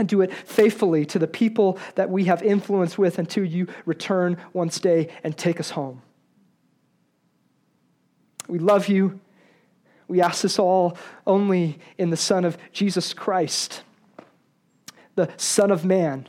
and 0.00 0.08
do 0.08 0.22
it 0.22 0.32
faithfully 0.32 1.04
to 1.04 1.18
the 1.18 1.26
people 1.28 1.78
that 1.94 2.08
we 2.08 2.24
have 2.24 2.42
influence 2.42 2.96
with 2.96 3.18
until 3.18 3.44
you 3.44 3.68
return 3.84 4.38
one 4.52 4.68
day 4.68 5.08
and 5.22 5.36
take 5.36 5.60
us 5.60 5.70
home. 5.70 6.00
We 8.48 8.58
love 8.58 8.88
you. 8.88 9.20
We 10.08 10.22
ask 10.22 10.40
this 10.42 10.58
all 10.58 10.96
only 11.26 11.78
in 11.98 12.08
the 12.08 12.16
Son 12.16 12.46
of 12.46 12.56
Jesus 12.72 13.12
Christ, 13.12 13.82
the 15.16 15.28
Son 15.36 15.70
of 15.70 15.84
Man 15.84 16.26